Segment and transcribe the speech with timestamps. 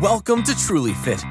[0.00, 1.24] Welcome to Truly Fit.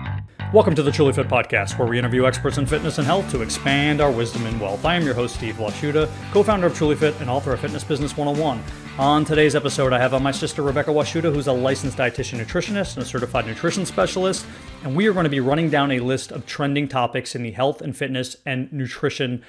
[0.54, 3.42] Welcome to the Truly Fit Podcast, where we interview experts in fitness and health to
[3.42, 4.84] expand our wisdom and wealth.
[4.84, 7.86] I am your host, Steve Washuta, co founder of Truly Fit and author of Fitness
[7.86, 8.62] Business 101.
[9.00, 12.96] On today's episode, I have on my sister, Rebecca Washuta, who's a licensed dietitian nutritionist
[12.96, 14.46] and a certified nutrition specialist.
[14.84, 17.52] And we are going to be running down a list of trending topics in the
[17.52, 19.46] health and fitness and nutrition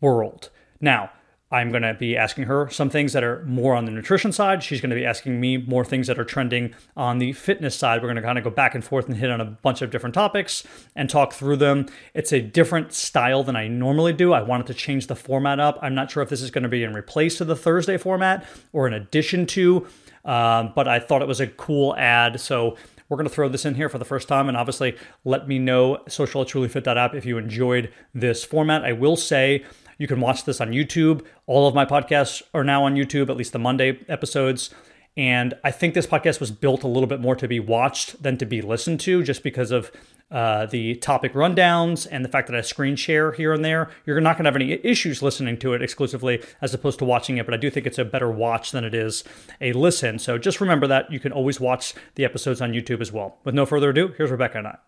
[0.00, 0.50] world.
[0.80, 1.12] Now,
[1.50, 4.62] I'm going to be asking her some things that are more on the nutrition side.
[4.62, 8.02] She's going to be asking me more things that are trending on the fitness side.
[8.02, 9.90] We're going to kind of go back and forth and hit on a bunch of
[9.90, 10.62] different topics
[10.94, 11.86] and talk through them.
[12.12, 14.34] It's a different style than I normally do.
[14.34, 15.78] I wanted to change the format up.
[15.80, 18.44] I'm not sure if this is going to be in replace to the Thursday format
[18.74, 19.86] or in addition to,
[20.26, 22.40] um, but I thought it was a cool ad.
[22.40, 22.76] So
[23.08, 24.48] we're going to throw this in here for the first time.
[24.48, 28.84] And obviously, let me know social at trulyfit.app if you enjoyed this format.
[28.84, 29.64] I will say,
[29.98, 31.24] you can watch this on YouTube.
[31.46, 34.70] All of my podcasts are now on YouTube, at least the Monday episodes.
[35.16, 38.38] And I think this podcast was built a little bit more to be watched than
[38.38, 39.90] to be listened to, just because of
[40.30, 43.90] uh, the topic rundowns and the fact that I screen share here and there.
[44.06, 47.38] You're not going to have any issues listening to it exclusively as opposed to watching
[47.38, 49.24] it, but I do think it's a better watch than it is
[49.60, 50.20] a listen.
[50.20, 53.38] So just remember that you can always watch the episodes on YouTube as well.
[53.42, 54.78] With no further ado, here's Rebecca and I.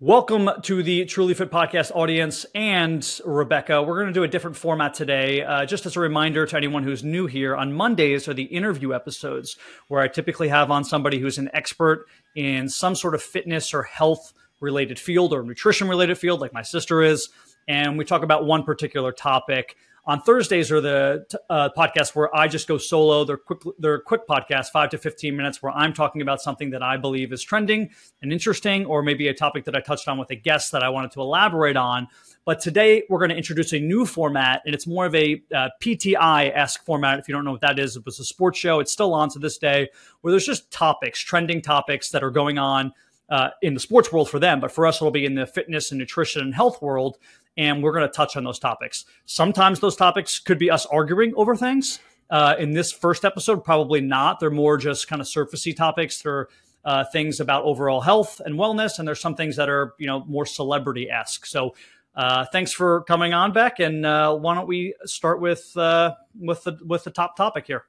[0.00, 3.82] Welcome to the Truly Fit podcast audience and Rebecca.
[3.82, 5.42] We're going to do a different format today.
[5.42, 8.94] Uh, just as a reminder to anyone who's new here, on Mondays are the interview
[8.94, 9.56] episodes
[9.88, 13.82] where I typically have on somebody who's an expert in some sort of fitness or
[13.82, 17.28] health related field or nutrition related field, like my sister is.
[17.66, 19.74] And we talk about one particular topic
[20.08, 23.24] on Thursdays are the uh, podcasts where I just go solo.
[23.24, 26.82] They're quick, they're quick podcasts, five to fifteen minutes, where I'm talking about something that
[26.82, 27.90] I believe is trending
[28.22, 30.88] and interesting, or maybe a topic that I touched on with a guest that I
[30.88, 32.08] wanted to elaborate on.
[32.46, 35.68] But today we're going to introduce a new format, and it's more of a uh,
[35.82, 37.18] PTI esque format.
[37.18, 38.80] If you don't know what that is, it was a sports show.
[38.80, 39.90] It's still on to this day,
[40.22, 42.94] where there's just topics, trending topics that are going on
[43.28, 45.90] uh, in the sports world for them, but for us, it'll be in the fitness
[45.90, 47.18] and nutrition and health world
[47.58, 49.04] and we're going to touch on those topics.
[49.26, 51.98] Sometimes those topics could be us arguing over things.
[52.30, 54.38] Uh, in this first episode, probably not.
[54.38, 56.22] They're more just kind of surfacey topics.
[56.22, 56.48] They're
[56.84, 60.24] uh, things about overall health and wellness, and there's some things that are you know
[60.24, 61.44] more celebrity esque.
[61.44, 61.74] So.
[62.14, 63.78] Uh, thanks for coming on, Beck.
[63.78, 67.84] And uh, why don't we start with uh, with the with the top topic here?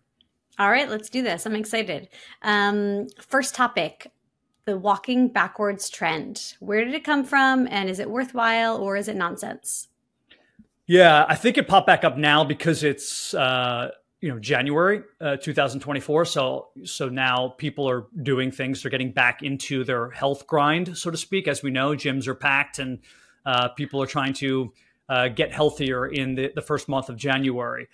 [0.60, 1.48] All right, let's do this.
[1.48, 2.10] I'm excited.
[2.44, 4.12] Um, first topic:
[4.70, 6.54] the walking backwards trend.
[6.60, 7.68] Where did it come from?
[7.72, 9.88] And is it worthwhile or is it nonsense?
[10.86, 13.90] Yeah, I think it popped back up now because it's uh,
[14.22, 16.26] you know January uh, 2024.
[16.26, 18.84] So so now people are doing things.
[18.84, 21.48] They're getting back into their health grind, so to speak.
[21.48, 23.00] As we know, gyms are packed and
[23.46, 24.72] uh, people are trying to
[25.10, 27.88] uh, get healthier in the, the first month of January.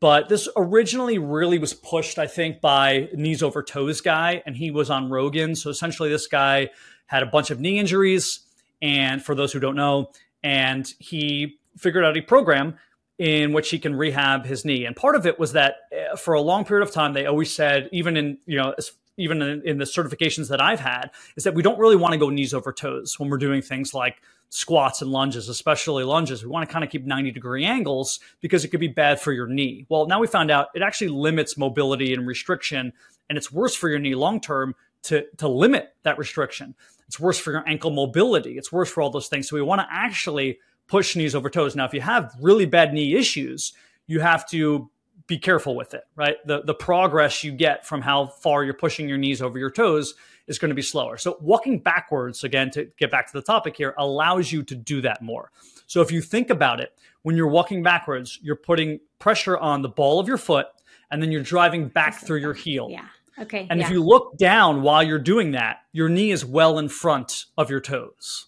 [0.00, 4.70] But this originally really was pushed, I think, by knees over toes guy, and he
[4.70, 5.54] was on Rogan.
[5.54, 6.70] So essentially, this guy
[7.06, 8.40] had a bunch of knee injuries,
[8.80, 10.10] and for those who don't know,
[10.42, 12.78] and he figured out a program
[13.18, 14.86] in which he can rehab his knee.
[14.86, 17.54] And part of it was that eh, for a long period of time, they always
[17.54, 18.74] said, even in you know
[19.18, 22.18] even in, in, the certifications that I've had, is that we don't really want to
[22.18, 26.42] go knees over toes when we're doing things like squats and lunges, especially lunges.
[26.42, 29.32] We want to kind of keep 90 degree angles because it could be bad for
[29.32, 29.86] your knee.
[29.88, 32.92] Well, now we found out it actually limits mobility and restriction,
[33.28, 34.74] and it's worse for your knee long term
[35.04, 36.74] to, to limit that restriction.
[37.06, 38.58] It's worse for your ankle mobility.
[38.58, 39.48] It's worse for all those things.
[39.48, 41.74] So we want to actually push knees over toes.
[41.74, 43.72] Now, if you have really bad knee issues,
[44.06, 44.90] you have to
[45.28, 46.36] be careful with it, right?
[46.44, 50.14] The the progress you get from how far you're pushing your knees over your toes
[50.50, 51.16] is going to be slower.
[51.16, 55.00] So walking backwards again to get back to the topic here allows you to do
[55.00, 55.50] that more.
[55.86, 59.88] So if you think about it, when you're walking backwards, you're putting pressure on the
[59.88, 60.66] ball of your foot
[61.10, 62.88] and then you're driving back through your heel.
[62.90, 63.06] Yeah.
[63.38, 63.66] Okay.
[63.70, 63.86] And yeah.
[63.86, 67.70] if you look down while you're doing that, your knee is well in front of
[67.70, 68.46] your toes.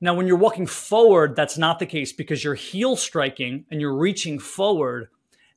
[0.00, 3.96] Now, when you're walking forward, that's not the case because you're heel striking and you're
[3.96, 5.08] reaching forward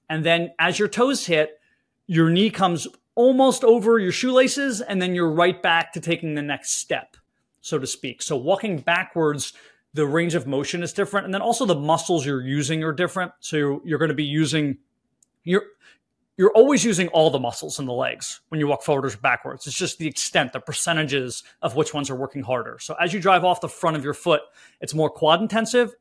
[0.09, 1.59] and then as your toes hit,
[2.07, 6.41] your knee comes almost over your shoelaces, and then you're right back to taking the
[6.41, 7.17] next step,
[7.61, 8.21] so to speak.
[8.21, 9.53] So walking backwards,
[9.93, 11.25] the range of motion is different.
[11.25, 13.31] And then also the muscles you're using are different.
[13.39, 14.77] So you're, you're going to be using,
[15.43, 15.63] you're,
[16.37, 19.67] you're always using all the muscles in the legs when you walk forward or backwards.
[19.67, 22.77] It's just the extent, the percentages of which ones are working harder.
[22.79, 24.41] So as you drive off the front of your foot,
[24.79, 25.95] it's more quad intensive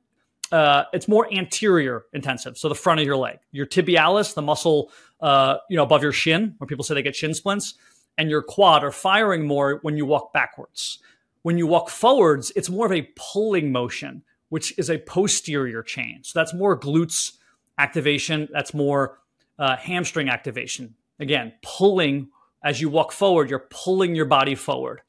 [0.52, 2.56] uh, it's more anterior intensive.
[2.56, 6.12] So the front of your leg, your tibialis, the muscle, uh, you know, above your
[6.12, 7.74] shin, where people say they get shin splints,
[8.16, 10.98] and your quad are firing more when you walk backwards.
[11.42, 16.20] When you walk forwards, it's more of a pulling motion, which is a posterior chain.
[16.22, 17.32] So that's more glutes
[17.78, 18.48] activation.
[18.52, 19.20] That's more
[19.58, 20.94] uh, hamstring activation.
[21.20, 22.28] Again, pulling
[22.64, 25.00] as you walk forward, you're pulling your body forward.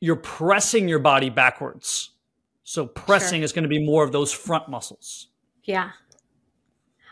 [0.00, 2.10] you're pressing your body backwards.
[2.64, 3.44] So pressing sure.
[3.44, 5.28] is going to be more of those front muscles.
[5.64, 5.90] Yeah.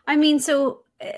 [0.07, 1.13] I mean, so uh,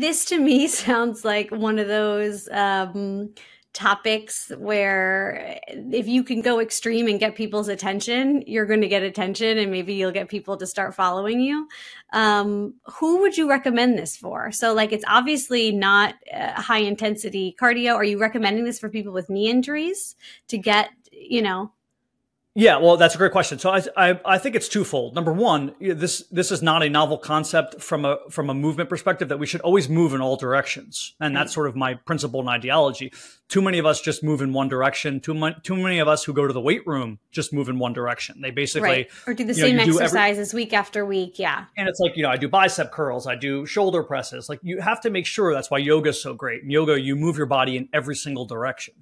[0.00, 3.34] this to me sounds like one of those um,
[3.72, 9.02] topics where if you can go extreme and get people's attention, you're going to get
[9.02, 11.68] attention and maybe you'll get people to start following you.
[12.12, 14.52] Um, who would you recommend this for?
[14.52, 17.94] So, like, it's obviously not high intensity cardio.
[17.94, 20.14] Are you recommending this for people with knee injuries
[20.48, 21.72] to get, you know,
[22.56, 23.58] yeah, well, that's a great question.
[23.58, 25.16] So I, I, I, think it's twofold.
[25.16, 29.28] Number one, this this is not a novel concept from a from a movement perspective
[29.30, 31.54] that we should always move in all directions, and that's mm.
[31.54, 33.12] sort of my principle and ideology.
[33.48, 35.18] Too many of us just move in one direction.
[35.18, 37.80] Too much, too many of us who go to the weight room just move in
[37.80, 38.40] one direction.
[38.40, 39.10] They basically right.
[39.26, 41.40] or do the same know, exercises every, week after week.
[41.40, 44.48] Yeah, and it's like you know I do bicep curls, I do shoulder presses.
[44.48, 46.62] Like you have to make sure that's why yoga is so great.
[46.62, 48.94] In yoga, you move your body in every single direction.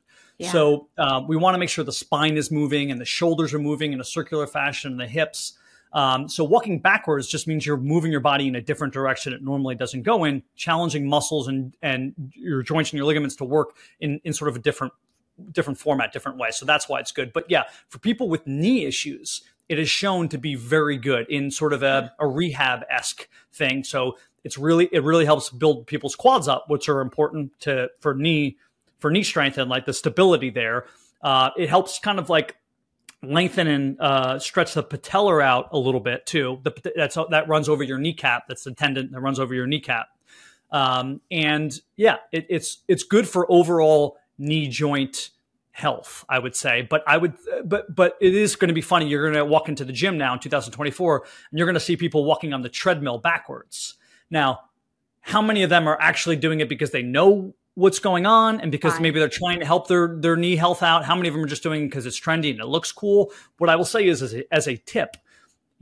[0.50, 3.58] So uh, we want to make sure the spine is moving and the shoulders are
[3.58, 5.58] moving in a circular fashion, and the hips.
[5.92, 9.42] Um, so walking backwards just means you're moving your body in a different direction it
[9.42, 13.76] normally doesn't go in, challenging muscles and and your joints and your ligaments to work
[14.00, 14.92] in in sort of a different
[15.50, 16.50] different format, different way.
[16.50, 17.32] So that's why it's good.
[17.32, 21.50] But yeah, for people with knee issues, it is shown to be very good in
[21.50, 23.84] sort of a, a rehab esque thing.
[23.84, 28.14] So it's really it really helps build people's quads up, which are important to for
[28.14, 28.56] knee
[29.02, 30.86] for knee strength and like the stability there.
[31.20, 32.56] Uh, it helps kind of like
[33.22, 36.60] lengthen and uh, stretch the patellar out a little bit too.
[36.62, 38.48] The, that's that runs over your kneecap.
[38.48, 40.08] That's the tendon that runs over your kneecap.
[40.70, 45.30] Um, and yeah, it, it's it's good for overall knee joint
[45.72, 46.82] health, I would say.
[46.82, 47.34] But I would,
[47.64, 49.08] but but it is going to be funny.
[49.08, 51.16] You're going to walk into the gym now in 2024,
[51.50, 53.94] and you're going to see people walking on the treadmill backwards.
[54.30, 54.60] Now,
[55.20, 58.70] how many of them are actually doing it because they know what's going on and
[58.70, 61.42] because maybe they're trying to help their their knee health out how many of them
[61.42, 63.32] are just doing because it's trendy and it looks cool.
[63.56, 65.16] What i will say is as a, as a tip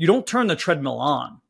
[0.01, 1.43] you don't turn the treadmill on.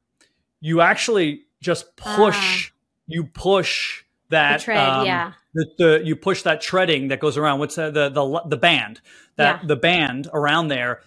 [0.61, 2.75] You actually just push uh,
[3.07, 5.33] you push that the tread, um, yeah.
[5.55, 7.61] the, the, you push that treading that goes around.
[7.61, 9.01] What's the the the, the band
[9.37, 9.67] that yeah.
[9.69, 11.01] the band around there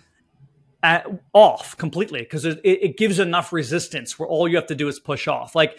[0.82, 4.88] at, off completely because it, it gives enough resistance where all you have to do
[4.88, 5.54] is push off.
[5.54, 5.78] Like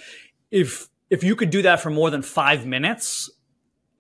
[0.51, 3.31] if if you could do that for more than five minutes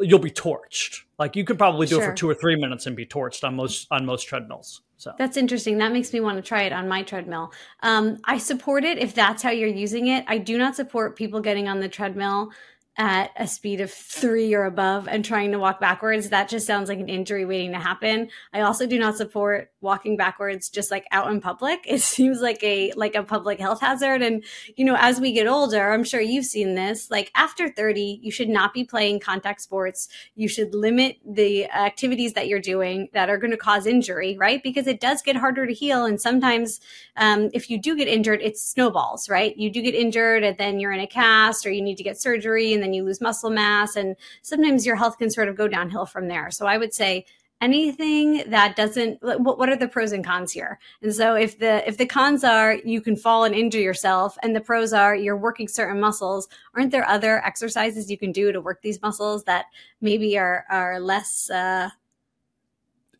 [0.00, 1.02] you'll be torched.
[1.18, 2.04] Like you could probably do sure.
[2.04, 4.82] it for two or three minutes and be torched on most on most treadmills.
[4.96, 5.78] So that's interesting.
[5.78, 7.52] That makes me want to try it on my treadmill.
[7.82, 10.24] Um, I support it if that's how you're using it.
[10.28, 12.50] I do not support people getting on the treadmill
[12.96, 16.88] at a speed of three or above and trying to walk backwards, that just sounds
[16.88, 18.28] like an injury waiting to happen.
[18.52, 21.84] I also do not support walking backwards just like out in public.
[21.94, 24.20] It seems like a like a public health hazard.
[24.20, 24.44] And
[24.76, 27.08] you know, as we get older, I'm sure you've seen this.
[27.08, 30.08] Like after 30, you should not be playing contact sports.
[30.34, 34.60] You should limit the activities that you're doing that are going to cause injury, right?
[34.62, 36.04] Because it does get harder to heal.
[36.04, 36.80] And sometimes,
[37.16, 39.56] um, if you do get injured, it snowballs, right?
[39.56, 42.20] You do get injured, and then you're in a cast, or you need to get
[42.20, 43.96] surgery, and then you lose muscle mass.
[43.96, 46.50] And sometimes your health can sort of go downhill from there.
[46.50, 47.24] So I would say
[47.60, 51.96] anything that doesn't what are the pros and cons here and so if the if
[51.96, 55.68] the cons are you can fall and injure yourself and the pros are you're working
[55.68, 59.66] certain muscles aren't there other exercises you can do to work these muscles that
[60.00, 61.88] maybe are are less uh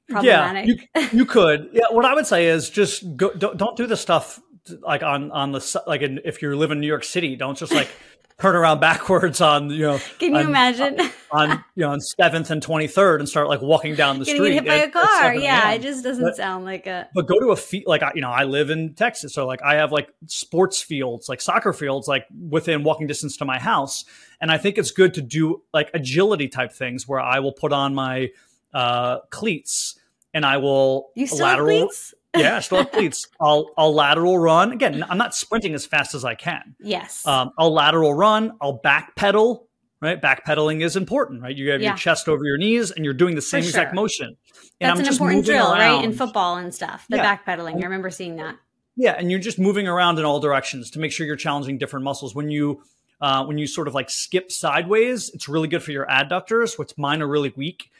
[0.08, 3.76] problematic yeah you, you could yeah what i would say is just go don't, don't
[3.76, 4.40] do the stuff
[4.80, 7.72] like on on the like in, if you live in new york city don't just
[7.72, 7.88] like
[8.40, 10.98] turn around backwards on you know can you on, imagine?
[11.30, 14.54] on you know on 7th and 23rd and start like walking down the Getting street
[14.54, 15.34] hit by a car.
[15.34, 18.12] yeah it just doesn't but, sound like a but go to a field like I,
[18.14, 21.72] you know i live in texas so like i have like sports fields like soccer
[21.72, 24.04] fields like within walking distance to my house
[24.40, 27.72] and i think it's good to do like agility type things where i will put
[27.72, 28.30] on my
[28.72, 29.98] uh cleats
[30.32, 32.14] and i will you still lateral have cleats?
[32.40, 33.28] yeah, have cleats.
[33.40, 34.72] I'll I'll lateral run.
[34.72, 36.74] Again, I'm not sprinting as fast as I can.
[36.80, 37.26] Yes.
[37.26, 38.52] Um, I'll lateral run.
[38.60, 39.68] I'll back pedal.
[40.00, 41.40] Right, backpedaling is important.
[41.40, 41.90] Right, you have yeah.
[41.90, 43.70] your chest over your knees, and you're doing the same sure.
[43.70, 44.36] exact motion.
[44.80, 45.78] And That's I'm an important drill, around.
[45.78, 47.06] right, in football and stuff.
[47.08, 47.36] The yeah.
[47.36, 47.76] backpedaling.
[47.76, 48.56] I remember seeing that.
[48.96, 52.04] Yeah, and you're just moving around in all directions to make sure you're challenging different
[52.04, 52.34] muscles.
[52.34, 52.82] When you
[53.20, 56.92] uh, when you sort of like skip sideways, it's really good for your adductors, which
[56.98, 57.90] mine are really weak.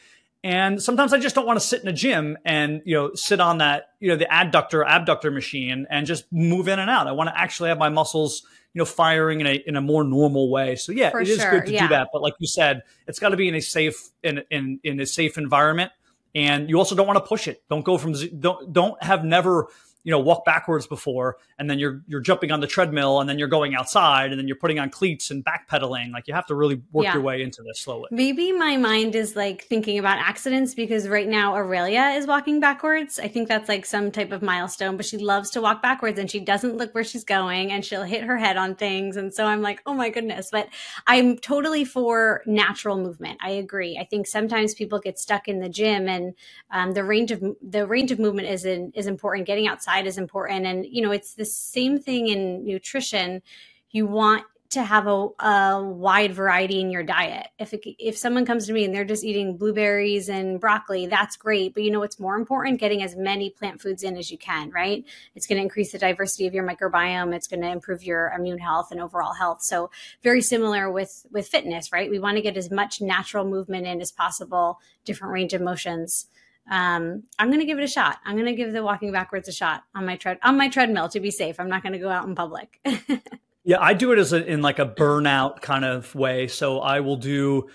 [0.45, 3.41] And sometimes I just don't want to sit in a gym and, you know, sit
[3.41, 7.07] on that, you know, the adductor abductor machine and just move in and out.
[7.07, 10.05] I want to actually have my muscles, you know, firing in a, in a more
[10.05, 10.77] normal way.
[10.77, 11.89] So yeah, For it is sure, good to yeah.
[11.89, 12.09] do that.
[12.13, 15.07] But like you said, it's got to be in a safe, in, in, in a
[15.07, 15.93] safe environment.
[16.35, 17.63] And you also don't want to push it.
[17.71, 19.69] Don't go from, don't, don't have never
[20.05, 23.39] you know walk backwards before and then you're you're jumping on the treadmill and then
[23.39, 26.13] you're going outside and then you're putting on cleats and backpedaling.
[26.13, 27.15] Like you have to really work yeah.
[27.15, 28.09] your way into this slowly.
[28.11, 33.19] Maybe my mind is like thinking about accidents because right now aurelia is walking backwards.
[33.19, 36.31] I think that's like some type of milestone but she loves to walk backwards and
[36.31, 39.47] she doesn't look where she's going and she'll hit her head on things and so
[39.47, 40.51] i'm like oh my goodness.
[40.53, 40.69] But
[41.07, 43.39] i'm totally for natural movement.
[43.43, 43.99] I agree.
[43.99, 46.35] I think sometimes people get stuck in the gym and
[46.71, 49.47] um, the range of the range of movement is in, is important.
[49.47, 50.67] Getting outside is important.
[50.67, 53.43] And, you know, it's the same thing in nutrition.
[53.91, 57.47] You want to have a, a, wide variety in your diet.
[57.59, 61.37] If it, if someone comes to me and they're just eating blueberries and broccoli, that's
[61.37, 61.75] great.
[61.75, 62.81] But you know what's more important?
[62.81, 65.05] Getting as many plant foods in as you can, right?
[65.37, 67.35] It's going to increase the diversity of your microbiome.
[67.35, 69.63] It's going to improve your immune health and overall health.
[69.63, 69.91] So
[70.23, 72.11] very similar with with fitness, right?
[72.11, 76.27] We want to get as much natural movement in as possible, different range of motions
[76.71, 78.19] um, I'm going to give it a shot.
[78.25, 81.09] I'm going to give the walking backwards a shot on my tread on my treadmill
[81.11, 81.61] to be safe.
[81.61, 82.81] I'm not going to go out in public.
[83.65, 86.49] yeah, I do it as a, in like a burnout kind of way.
[86.49, 87.69] So I will do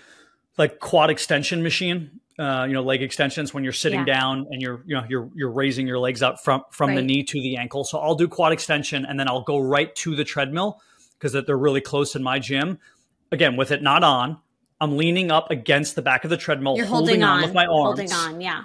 [0.58, 2.20] like quad extension machine.
[2.38, 4.14] Uh, you know, leg extensions when you're sitting yeah.
[4.14, 6.96] down and you're you know you're you're raising your legs up from from right.
[6.96, 7.84] the knee to the ankle.
[7.84, 10.80] So I'll do quad extension and then I'll go right to the treadmill
[11.18, 12.78] because they're really close in my gym.
[13.30, 14.38] Again, with it not on,
[14.80, 17.54] I'm leaning up against the back of the treadmill, You're holding, holding on, on, with
[17.54, 18.00] my arms.
[18.00, 18.62] Holding on, yeah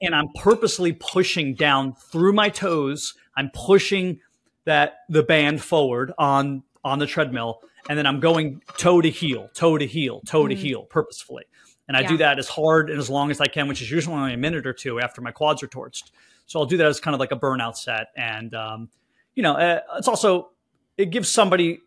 [0.00, 3.14] and I'm purposely pushing down through my toes.
[3.36, 4.20] I'm pushing
[4.64, 9.50] that the band forward on on the treadmill, and then I'm going toe to heel,
[9.54, 11.44] toe to heel, toe to heel, purposefully.
[11.88, 12.08] And I yeah.
[12.08, 14.36] do that as hard and as long as I can, which is usually only a
[14.36, 16.10] minute or two after my quads are torched.
[16.46, 18.88] So I'll do that as kind of like a burnout set, and um,
[19.34, 20.50] you know, uh, it's also
[20.96, 21.80] it gives somebody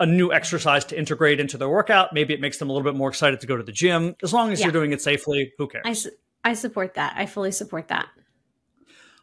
[0.00, 2.12] a new exercise to integrate into their workout.
[2.12, 4.16] Maybe it makes them a little bit more excited to go to the gym.
[4.22, 4.66] As long as yeah.
[4.66, 5.84] you're doing it safely, who cares?
[5.84, 6.10] I
[6.54, 7.14] support that.
[7.16, 8.08] I fully support that.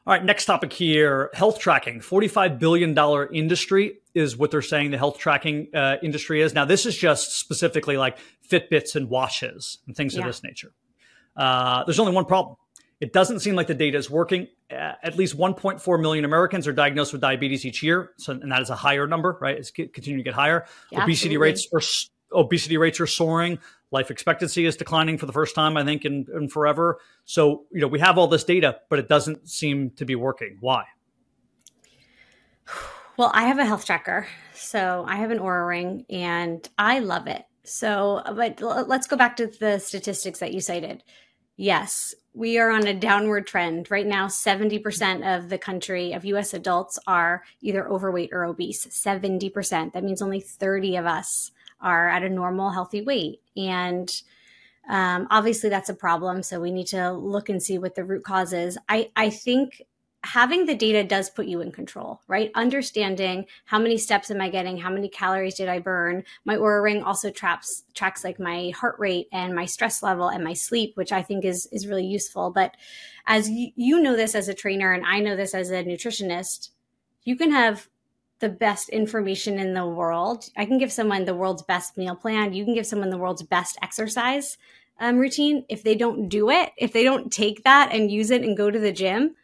[0.05, 1.99] All right, next topic here health tracking.
[1.99, 2.97] $45 billion
[3.33, 6.53] industry is what they're saying the health tracking uh, industry is.
[6.53, 8.17] Now, this is just specifically like
[8.49, 10.21] Fitbits and watches and things yeah.
[10.21, 10.71] of this nature.
[11.35, 12.55] Uh, there's only one problem.
[13.01, 14.47] It doesn't seem like the data is working.
[14.71, 18.61] Uh, at least 1.4 million Americans are diagnosed with diabetes each year, so and that
[18.61, 19.57] is a higher number, right?
[19.57, 20.65] It's continuing to get higher.
[20.89, 21.37] Yeah, Obesity absolutely.
[21.37, 21.81] rates are
[22.33, 23.59] obesity rates are soaring.
[23.91, 26.99] Life expectancy is declining for the first time, I think, in, in forever.
[27.25, 30.57] So, you know, we have all this data, but it doesn't seem to be working.
[30.59, 30.83] Why?
[33.17, 34.27] Well, I have a health tracker.
[34.53, 37.45] So I have an Oura ring and I love it.
[37.63, 41.03] So, but let's go back to the statistics that you cited.
[41.57, 43.89] Yes, we are on a downward trend.
[43.89, 48.85] Right now, 70% of the country of US adults are either overweight or obese.
[48.85, 49.93] 70%.
[49.93, 53.41] That means only 30 of us are at a normal, healthy weight.
[53.55, 54.09] And
[54.89, 56.43] um, obviously, that's a problem.
[56.43, 58.77] So we need to look and see what the root cause is.
[58.87, 59.81] I, I think
[60.23, 62.51] having the data does put you in control, right?
[62.55, 64.77] Understanding how many steps am I getting?
[64.77, 66.23] How many calories did I burn?
[66.43, 70.43] My Oura Ring also traps tracks like my heart rate and my stress level and
[70.43, 72.51] my sleep, which I think is is really useful.
[72.51, 72.75] But
[73.25, 76.71] as you, you know this as a trainer and I know this as a nutritionist,
[77.23, 77.87] you can have
[78.39, 80.49] the best information in the world.
[80.55, 82.53] I can give someone the world's best meal plan.
[82.53, 84.57] You can give someone the world's best exercise
[84.99, 85.65] um, routine.
[85.69, 88.69] If they don't do it, if they don't take that and use it and go
[88.69, 89.35] to the gym,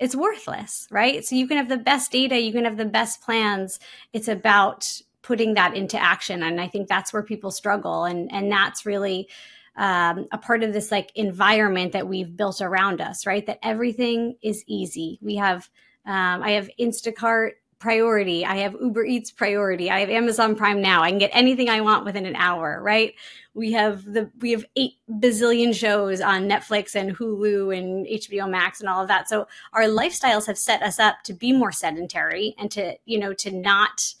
[0.00, 1.24] it's worthless, right?
[1.24, 3.78] So you can have the best data, you can have the best plans.
[4.12, 4.90] It's about
[5.22, 6.42] putting that into action.
[6.42, 8.04] And I think that's where people struggle.
[8.04, 9.28] And, and that's really
[9.76, 13.44] um, a part of this like environment that we've built around us, right?
[13.46, 15.18] That everything is easy.
[15.22, 15.68] We have,
[16.06, 18.44] um, I have Instacart priority.
[18.44, 19.90] I have Uber Eats priority.
[19.90, 21.02] I have Amazon Prime now.
[21.02, 23.14] I can get anything I want within an hour, right?
[23.54, 28.80] We have the we have 8 bazillion shows on Netflix and Hulu and HBO Max
[28.80, 29.28] and all of that.
[29.28, 33.32] So our lifestyles have set us up to be more sedentary and to, you know,
[33.34, 34.14] to not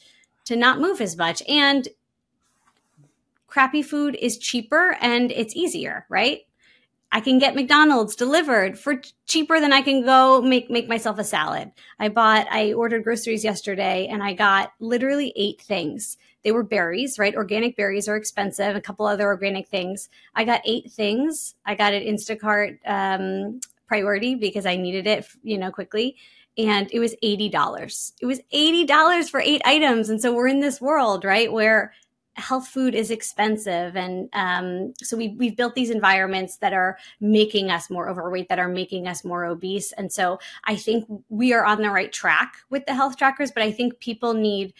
[0.46, 1.86] to not move as much and
[3.46, 6.46] crappy food is cheaper and it's easier, right?
[7.12, 11.24] I can get McDonald's delivered for cheaper than I can go make make myself a
[11.24, 11.72] salad.
[11.98, 16.18] I bought I ordered groceries yesterday and I got literally 8 things.
[16.44, 17.34] They were berries, right?
[17.34, 20.08] Organic berries are expensive, a couple other organic things.
[20.34, 21.54] I got 8 things.
[21.66, 26.16] I got it Instacart um, priority because I needed it, you know, quickly
[26.56, 28.12] and it was $80.
[28.20, 31.92] It was $80 for 8 items and so we're in this world, right, where
[32.34, 37.70] health food is expensive and um, so we, we've built these environments that are making
[37.70, 41.64] us more overweight that are making us more obese and so i think we are
[41.64, 44.72] on the right track with the health trackers but i think people need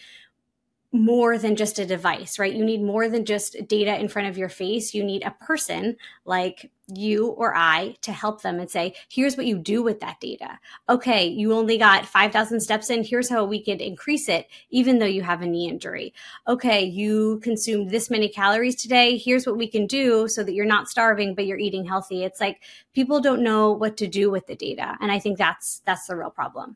[0.93, 2.53] more than just a device, right?
[2.53, 4.93] You need more than just data in front of your face.
[4.93, 5.95] You need a person
[6.25, 10.19] like you or I to help them and say, here's what you do with that
[10.19, 10.59] data.
[10.89, 13.05] Okay, you only got 5,000 steps in.
[13.05, 16.13] Here's how we could increase it, even though you have a knee injury.
[16.49, 19.17] Okay, you consumed this many calories today.
[19.17, 22.25] Here's what we can do so that you're not starving, but you're eating healthy.
[22.25, 22.61] It's like
[22.93, 24.97] people don't know what to do with the data.
[24.99, 26.75] And I think that's, that's the real problem.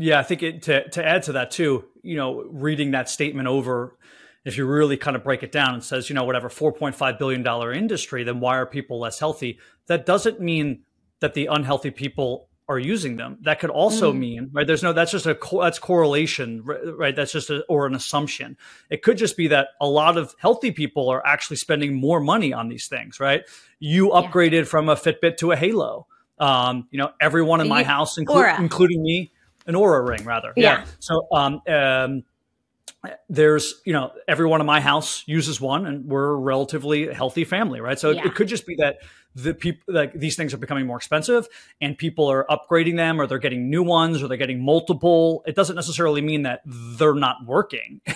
[0.00, 3.48] Yeah, I think it, to to add to that too, you know, reading that statement
[3.48, 3.98] over,
[4.46, 6.94] if you really kind of break it down and says, you know, whatever, four point
[6.94, 9.58] five billion dollar industry, then why are people less healthy?
[9.88, 10.84] That doesn't mean
[11.20, 13.36] that the unhealthy people are using them.
[13.42, 14.18] That could also mm.
[14.18, 14.66] mean, right?
[14.66, 17.14] There's no, that's just a, that's correlation, right?
[17.14, 18.56] That's just a, or an assumption.
[18.88, 22.54] It could just be that a lot of healthy people are actually spending more money
[22.54, 23.42] on these things, right?
[23.80, 24.64] You upgraded yeah.
[24.64, 26.06] from a Fitbit to a Halo.
[26.38, 29.32] Um, you know, everyone in my house, inclu- including me,
[29.70, 30.52] an Oura ring rather.
[30.56, 30.80] Yeah.
[30.80, 30.86] yeah.
[30.98, 32.24] So um, um,
[33.28, 37.80] there's you know everyone in my house uses one, and we're a relatively healthy family,
[37.80, 37.98] right?
[37.98, 38.20] So yeah.
[38.20, 38.98] it, it, could just be that
[39.34, 41.48] the people like these things are becoming more expensive,
[41.80, 45.42] and people are upgrading them, or they're getting new ones, or they're getting multiple.
[45.46, 48.00] It doesn't necessarily mean that they're not working.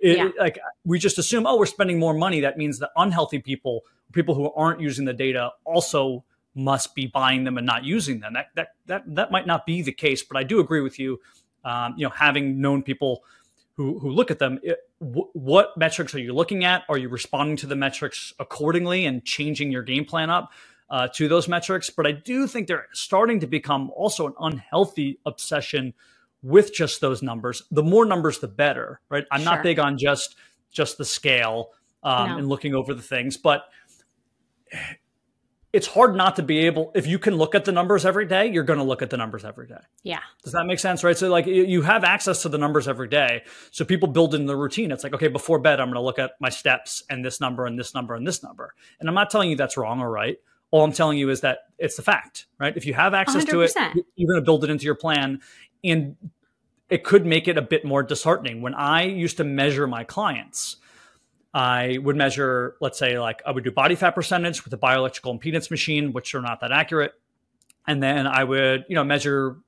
[0.00, 0.28] It, yeah.
[0.38, 2.40] like we just assume, oh, we're spending more money.
[2.40, 7.44] That means that unhealthy people, people who aren't using the data, also must be buying
[7.44, 8.34] them and not using them.
[8.34, 11.20] That that that that might not be the case, but I do agree with you.
[11.64, 13.24] Um, you know, having known people
[13.74, 16.84] who who look at them, it, w- what metrics are you looking at?
[16.88, 20.52] Are you responding to the metrics accordingly and changing your game plan up
[20.90, 21.90] uh, to those metrics?
[21.90, 25.94] But I do think they're starting to become also an unhealthy obsession
[26.42, 27.62] with just those numbers.
[27.70, 29.24] The more numbers, the better, right?
[29.32, 29.52] I'm sure.
[29.52, 30.36] not big on just
[30.70, 31.70] just the scale
[32.02, 32.38] um, no.
[32.38, 33.64] and looking over the things, but
[35.74, 38.46] it's hard not to be able if you can look at the numbers every day
[38.46, 39.80] you're going to look at the numbers every day.
[40.04, 40.20] Yeah.
[40.44, 41.18] Does that make sense right?
[41.18, 43.42] So like you have access to the numbers every day.
[43.72, 44.92] So people build in the routine.
[44.92, 47.66] It's like okay before bed i'm going to look at my steps and this number
[47.66, 48.72] and this number and this number.
[49.00, 50.38] And i'm not telling you that's wrong or right.
[50.70, 52.76] All i'm telling you is that it's the fact right?
[52.76, 53.48] If you have access 100%.
[53.50, 53.72] to it
[54.14, 55.40] you're going to build it into your plan.
[55.82, 56.16] And
[56.88, 58.62] it could make it a bit more disheartening.
[58.62, 60.76] When i used to measure my clients
[61.54, 65.40] I would measure, let's say, like I would do body fat percentage with a bioelectrical
[65.40, 67.12] impedance machine, which are not that accurate.
[67.86, 69.58] And then I would, you know, measure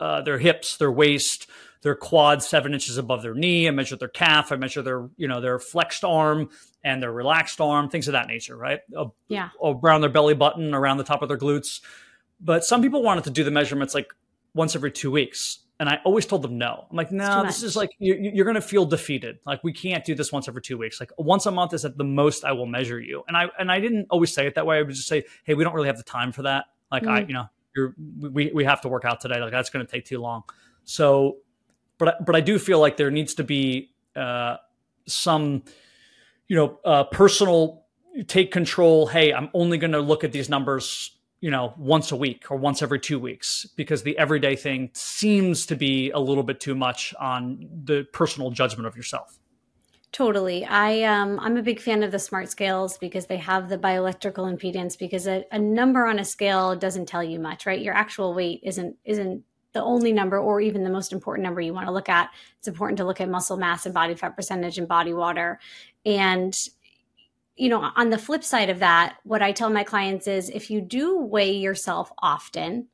[0.00, 1.48] uh, their hips, their waist,
[1.82, 3.68] their quad seven inches above their knee.
[3.68, 4.50] I measure their calf.
[4.50, 6.50] I measure their, you know, their flexed arm
[6.82, 8.80] and their relaxed arm, things of that nature, right?
[9.28, 9.50] Yeah.
[9.62, 11.80] Around their belly button, around the top of their glutes.
[12.40, 14.12] But some people wanted to do the measurements like
[14.52, 15.60] once every two weeks.
[15.78, 16.86] And I always told them no.
[16.90, 19.38] I'm like, no, this is like you're, you're going to feel defeated.
[19.44, 20.98] Like we can't do this once every two weeks.
[21.00, 23.24] Like once a month is at the most I will measure you.
[23.28, 24.78] And I and I didn't always say it that way.
[24.78, 26.64] I would just say, hey, we don't really have the time for that.
[26.90, 27.10] Like mm.
[27.10, 29.38] I, you know, you're we we have to work out today.
[29.38, 30.44] Like that's going to take too long.
[30.84, 31.38] So,
[31.98, 34.56] but but I do feel like there needs to be uh,
[35.06, 35.62] some,
[36.48, 37.84] you know, uh, personal
[38.28, 39.06] take control.
[39.06, 41.15] Hey, I'm only going to look at these numbers
[41.46, 45.64] you know, once a week or once every two weeks because the everyday thing seems
[45.66, 49.38] to be a little bit too much on the personal judgment of yourself.
[50.10, 50.64] Totally.
[50.64, 54.52] I um I'm a big fan of the smart scales because they have the bioelectrical
[54.52, 57.80] impedance because a, a number on a scale doesn't tell you much, right?
[57.80, 61.74] Your actual weight isn't isn't the only number or even the most important number you
[61.74, 62.30] want to look at.
[62.58, 65.60] It's important to look at muscle mass and body fat percentage and body water.
[66.04, 66.58] And
[67.56, 70.70] you know, on the flip side of that, what I tell my clients is if
[70.70, 72.88] you do weigh yourself often,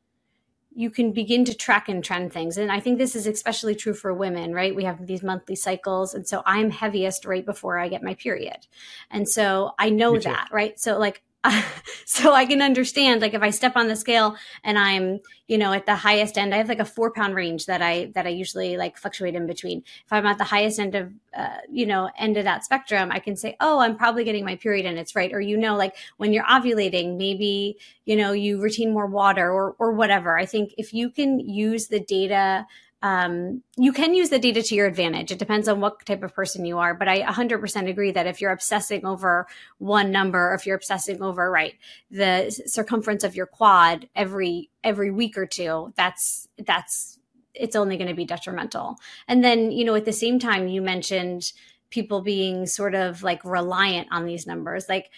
[0.74, 2.56] you can begin to track and trend things.
[2.56, 4.74] And I think this is especially true for women, right?
[4.74, 6.14] We have these monthly cycles.
[6.14, 8.66] And so I'm heaviest right before I get my period.
[9.10, 10.78] And so I know that, right?
[10.80, 11.22] So, like,
[12.06, 15.72] so I can understand like if I step on the scale and I'm, you know,
[15.72, 18.30] at the highest end, I have like a four pound range that I that I
[18.30, 19.82] usually like fluctuate in between.
[20.04, 23.18] If I'm at the highest end of, uh, you know, end of that spectrum, I
[23.18, 25.32] can say, oh, I'm probably getting my period and it's right.
[25.32, 29.74] Or you know, like when you're ovulating, maybe you know you retain more water or
[29.78, 30.38] or whatever.
[30.38, 32.66] I think if you can use the data
[33.02, 35.32] um, you can use the data to your advantage.
[35.32, 36.94] It depends on what type of person you are.
[36.94, 39.46] But I 100% agree that if you're obsessing over
[39.78, 41.74] one number, if you're obsessing over right
[42.10, 47.18] the circumference of your quad every every week or two, that's that's
[47.54, 48.96] it's only going to be detrimental.
[49.26, 51.52] And then you know at the same time you mentioned
[51.90, 54.88] people being sort of like reliant on these numbers.
[54.88, 55.10] Like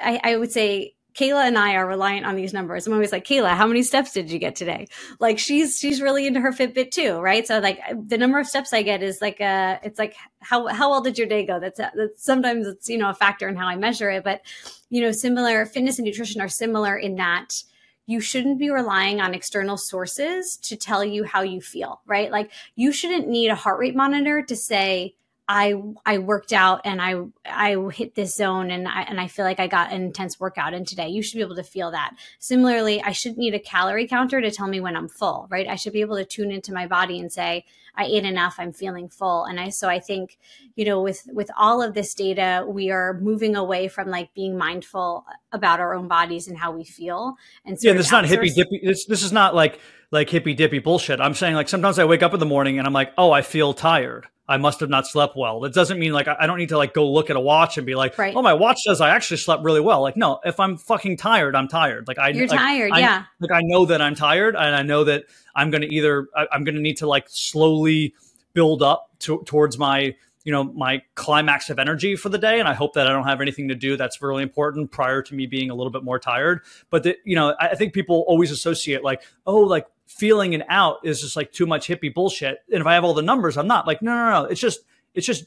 [0.00, 2.86] I, I would say Kayla and I are reliant on these numbers.
[2.86, 4.88] I'm always like, Kayla, how many steps did you get today?
[5.20, 7.46] Like she's she's really into her Fitbit too, right?
[7.46, 10.90] So like the number of steps I get is like a it's like how how
[10.90, 11.60] well did your day go?
[11.60, 14.42] That's, a, that's sometimes it's you know a factor in how I measure it, but
[14.90, 17.62] you know similar fitness and nutrition are similar in that
[18.06, 22.30] you shouldn't be relying on external sources to tell you how you feel, right?
[22.30, 25.14] Like you shouldn't need a heart rate monitor to say
[25.54, 25.74] I
[26.06, 29.60] I worked out and I I hit this zone and I and I feel like
[29.60, 31.08] I got an intense workout in today.
[31.08, 32.14] You should be able to feel that.
[32.38, 35.68] Similarly, I shouldn't need a calorie counter to tell me when I'm full, right?
[35.68, 38.72] I should be able to tune into my body and say, I ate enough, I'm
[38.72, 39.44] feeling full.
[39.44, 40.38] And I so I think,
[40.74, 44.56] you know, with with all of this data, we are moving away from like being
[44.56, 47.36] mindful about our own bodies and how we feel.
[47.66, 48.80] And so yeah, this is not hippy dippy.
[48.82, 51.20] This this is not like like hippy dippy bullshit.
[51.20, 53.42] I'm saying like sometimes I wake up in the morning and I'm like, oh, I
[53.42, 54.28] feel tired.
[54.52, 55.60] I must have not slept well.
[55.60, 57.86] That doesn't mean like I don't need to like go look at a watch and
[57.86, 58.36] be like, right.
[58.36, 60.02] oh, my watch says I actually slept really well.
[60.02, 62.06] Like, no, if I'm fucking tired, I'm tired.
[62.06, 63.24] Like I, you're like, tired, I, yeah.
[63.40, 65.24] Like I know that I'm tired, and I know that
[65.56, 68.14] I'm going to either I, am going to need to like slowly
[68.52, 72.68] build up to, towards my you know my climax of energy for the day and
[72.68, 75.46] i hope that i don't have anything to do that's really important prior to me
[75.46, 79.04] being a little bit more tired but the, you know i think people always associate
[79.04, 82.58] like oh like feeling it out is just like too much hippie bullshit.
[82.70, 84.80] And if i have all the numbers i'm not like no no no it's just
[85.14, 85.44] it's just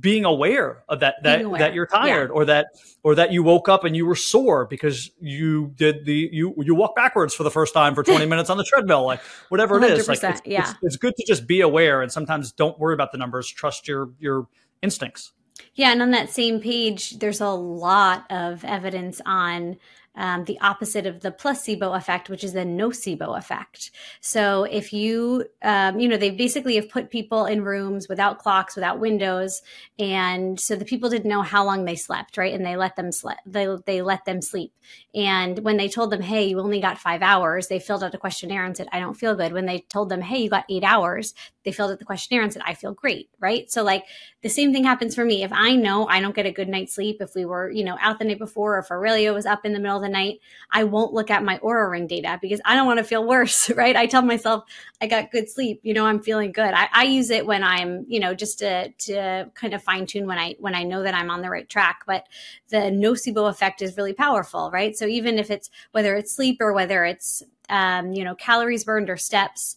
[0.00, 2.34] being aware of that that that you're tired yeah.
[2.34, 2.68] or that
[3.02, 6.74] or that you woke up and you were sore because you did the you you
[6.74, 9.90] walk backwards for the first time for 20 minutes on the treadmill like whatever it
[9.90, 10.08] is.
[10.08, 10.70] Like it's, yeah.
[10.70, 13.48] It's, it's, good to just be aware and sometimes don't worry about the numbers.
[13.50, 14.48] Trust your your
[14.80, 15.32] instincts.
[15.74, 19.76] Yeah and on that same page there's a lot of evidence on
[20.16, 23.90] um, the opposite of the placebo effect, which is the nocebo effect.
[24.20, 28.76] So if you, um, you know, they basically have put people in rooms without clocks,
[28.76, 29.62] without windows,
[29.98, 32.54] and so the people didn't know how long they slept, right?
[32.54, 33.38] And they let them sleep.
[33.46, 34.72] They they let them sleep.
[35.14, 38.18] And when they told them, "Hey, you only got five hours," they filled out a
[38.18, 40.84] questionnaire and said, "I don't feel good." When they told them, "Hey, you got eight
[40.84, 43.70] hours," they filled out the questionnaire and said, "I feel great," right?
[43.70, 44.04] So like
[44.42, 45.42] the same thing happens for me.
[45.42, 47.96] If I know I don't get a good night's sleep, if we were, you know,
[48.00, 50.40] out the night before, or if Aurelia was up in the middle of the night,
[50.70, 53.70] I won't look at my Oura ring data because I don't want to feel worse,
[53.76, 53.96] right?
[53.96, 54.64] I tell myself
[55.00, 56.72] I got good sleep, you know, I'm feeling good.
[56.74, 60.26] I, I use it when I'm, you know, just to to kind of fine tune
[60.26, 62.02] when I when I know that I'm on the right track.
[62.06, 62.26] But
[62.68, 64.96] the nocebo effect is really powerful, right?
[64.96, 69.10] So even if it's whether it's sleep or whether it's um, you know, calories burned
[69.10, 69.76] or steps,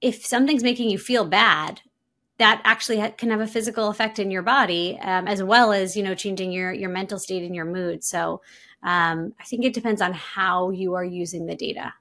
[0.00, 1.82] if something's making you feel bad,
[2.40, 5.94] that actually ha- can have a physical effect in your body um, as well as
[5.94, 8.02] you know changing your your mental state and your mood.
[8.02, 8.40] So
[8.82, 11.92] um, i think it depends on how you are using the data.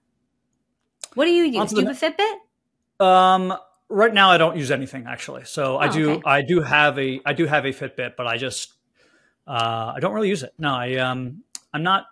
[1.13, 1.71] What do you use?
[1.71, 3.05] Do you have a fitbit?
[3.05, 3.53] Um,
[3.89, 5.43] right now i don't use anything actually.
[5.43, 6.21] So oh, i do okay.
[6.25, 8.73] i do have a i do have a fitbit but i just
[9.45, 10.53] uh, i don't really use it.
[10.57, 12.05] No i um i'm not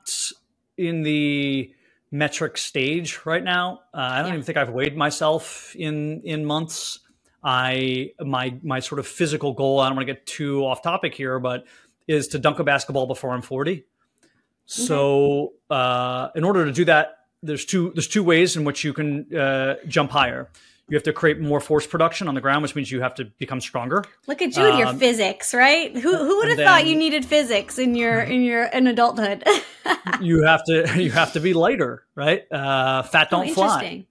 [0.75, 1.73] in the
[2.11, 4.33] metric stage right now uh, i don't yeah.
[4.33, 6.99] even think i've weighed myself in in months
[7.43, 9.79] I my my sort of physical goal.
[9.79, 11.65] I don't want to get too off topic here, but
[12.07, 13.85] is to dunk a basketball before I'm 40.
[14.65, 18.91] So uh, in order to do that, there's two there's two ways in which you
[18.91, 20.49] can uh, jump higher.
[20.89, 23.25] You have to create more force production on the ground, which means you have to
[23.25, 24.05] become stronger.
[24.25, 25.95] Look at you with your um, physics, right?
[25.95, 29.43] Who who would have thought you needed physics in your in your in adulthood?
[30.21, 32.49] you have to you have to be lighter, right?
[32.49, 34.05] Uh, fat oh, don't oh, fly.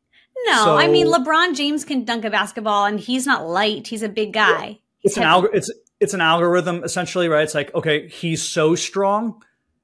[0.44, 3.86] No, so, I mean LeBron James can dunk a basketball, and he's not light.
[3.86, 4.78] He's a big guy.
[5.02, 7.42] It's an alg- It's it's an algorithm essentially, right?
[7.42, 9.42] It's like okay, he's so strong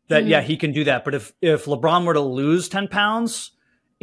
[0.09, 0.31] that mm-hmm.
[0.31, 1.05] yeah, he can do that.
[1.05, 3.52] But if if LeBron were to lose ten pounds,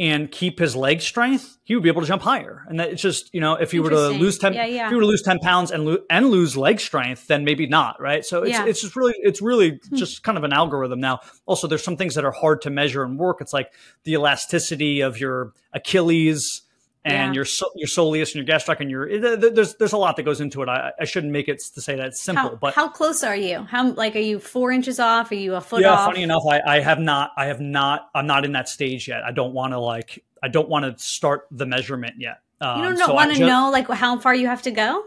[0.00, 2.64] and keep his leg strength, he would be able to jump higher.
[2.66, 4.84] And that it's just, you know, if you were to lose 10, yeah, yeah.
[4.86, 7.66] if he were to lose 10 pounds and, lo- and lose leg strength, then maybe
[7.66, 8.00] not.
[8.00, 8.24] Right.
[8.24, 8.64] So it's, yeah.
[8.64, 9.96] it's just really, it's really hmm.
[9.96, 11.00] just kind of an algorithm.
[11.00, 13.42] Now, also there's some things that are hard to measure and work.
[13.42, 16.62] It's like the elasticity of your Achilles,
[17.04, 17.38] and yeah.
[17.38, 20.62] your your soleus and your gastroc and your there's there's a lot that goes into
[20.62, 20.68] it.
[20.68, 23.36] I, I shouldn't make it to say that it's simple, how, but how close are
[23.36, 23.62] you?
[23.64, 25.30] How like are you four inches off?
[25.30, 26.06] Are you a foot yeah, off?
[26.06, 29.22] funny enough, I, I have not I have not I'm not in that stage yet.
[29.24, 32.40] I don't want to like I don't want to start the measurement yet.
[32.60, 35.04] Um, you don't so want to know like how far you have to go?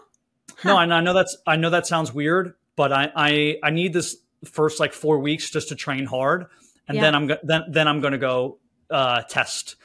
[0.66, 3.94] No, I, I know that's I know that sounds weird, but I I I need
[3.94, 6.48] this first like four weeks just to train hard,
[6.88, 7.02] and yeah.
[7.02, 8.58] then I'm go- then then I'm going to go
[8.90, 9.76] uh, test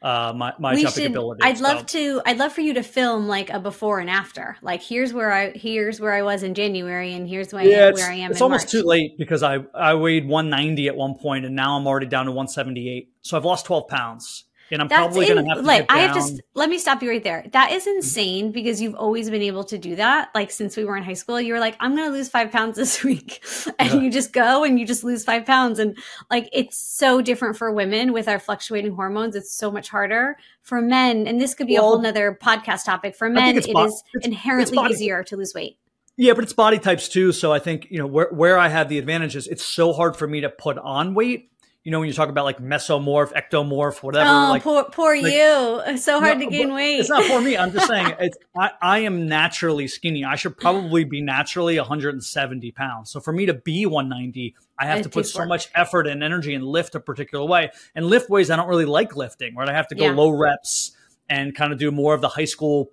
[0.00, 1.40] uh, my, my we jumping should, ability.
[1.42, 1.64] I'd so.
[1.64, 2.22] love to.
[2.24, 4.56] I'd love for you to film like a before and after.
[4.62, 7.92] Like here's where I here's where I was in January, and here's where, yeah, I,
[7.92, 8.30] where I am.
[8.30, 8.70] It's almost March.
[8.70, 12.26] too late because I I weighed 190 at one point, and now I'm already down
[12.26, 13.12] to 178.
[13.22, 15.64] So I've lost 12 pounds and I'm That's probably going to have to.
[15.64, 16.42] Like, I have to.
[16.54, 17.46] Let me stop you right there.
[17.52, 17.96] That is mm-hmm.
[17.96, 20.30] insane because you've always been able to do that.
[20.34, 22.50] Like since we were in high school, you were like, "I'm going to lose five
[22.50, 23.44] pounds this week,"
[23.78, 24.00] and yeah.
[24.00, 25.78] you just go and you just lose five pounds.
[25.78, 25.96] And
[26.30, 29.36] like, it's so different for women with our fluctuating hormones.
[29.36, 32.84] It's so much harder for men, and this could be well, a whole nother podcast
[32.84, 33.14] topic.
[33.14, 35.78] For men, it bo- is it's, inherently it's easier to lose weight.
[36.16, 37.30] Yeah, but it's body types too.
[37.32, 39.46] So I think you know where where I have the advantages.
[39.46, 41.52] It's so hard for me to put on weight
[41.84, 44.28] you know, when you talk about like mesomorph, ectomorph, whatever.
[44.28, 45.98] Oh, like, poor, poor like, you!
[45.98, 46.98] So hard no, to gain weight.
[46.98, 47.56] It's not for me.
[47.56, 50.24] I'm just saying, it's I, I am naturally skinny.
[50.24, 53.10] I should probably be naturally 170 pounds.
[53.10, 55.48] So for me to be 190, I have it to put so work.
[55.48, 57.70] much effort and energy and lift a particular way.
[57.94, 59.68] And lift ways I don't really like lifting, right?
[59.68, 60.12] I have to go yeah.
[60.12, 60.92] low reps
[61.28, 62.90] and kind of do more of the high school,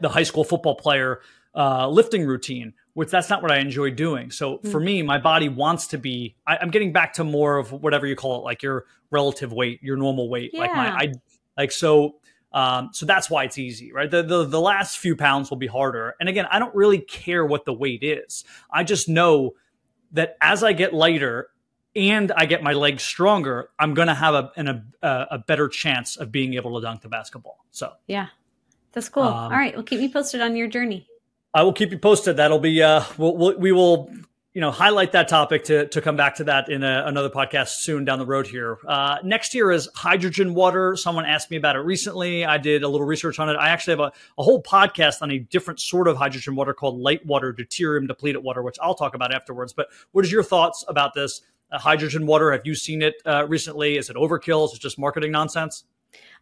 [0.00, 1.20] the high school football player
[1.54, 4.30] uh, lifting routine which that's not what I enjoy doing.
[4.30, 4.70] So mm.
[4.70, 6.36] for me, my body wants to be.
[6.46, 9.82] I, am getting back to more of whatever you call it, like your relative weight,
[9.82, 10.50] your normal weight.
[10.54, 10.60] Yeah.
[10.60, 11.12] Like my, I
[11.58, 12.16] like so.
[12.52, 14.08] Um, so that's why it's easy, right?
[14.08, 16.14] The, the the last few pounds will be harder.
[16.20, 18.44] And again, I don't really care what the weight is.
[18.70, 19.54] I just know
[20.12, 21.48] that as I get lighter
[21.96, 25.66] and I get my legs stronger, I'm going to have a, an, a a better
[25.66, 27.64] chance of being able to dunk the basketball.
[27.72, 28.28] So yeah,
[28.92, 29.24] that's cool.
[29.24, 31.08] Um, All right, well, keep me posted on your journey.
[31.54, 32.36] I will keep you posted.
[32.36, 34.10] That'll be uh, we'll, we'll we will
[34.54, 37.68] you know highlight that topic to to come back to that in a, another podcast
[37.68, 38.78] soon down the road here.
[38.88, 40.96] Uh, next year is hydrogen water.
[40.96, 42.44] Someone asked me about it recently.
[42.44, 43.54] I did a little research on it.
[43.54, 46.98] I actually have a, a whole podcast on a different sort of hydrogen water called
[46.98, 49.72] light water, deuterium depleted water, which I'll talk about afterwards.
[49.72, 51.40] But what is your thoughts about this
[51.70, 52.50] uh, hydrogen water?
[52.50, 53.96] Have you seen it uh, recently?
[53.96, 54.64] Is it overkill?
[54.66, 55.84] Is it just marketing nonsense?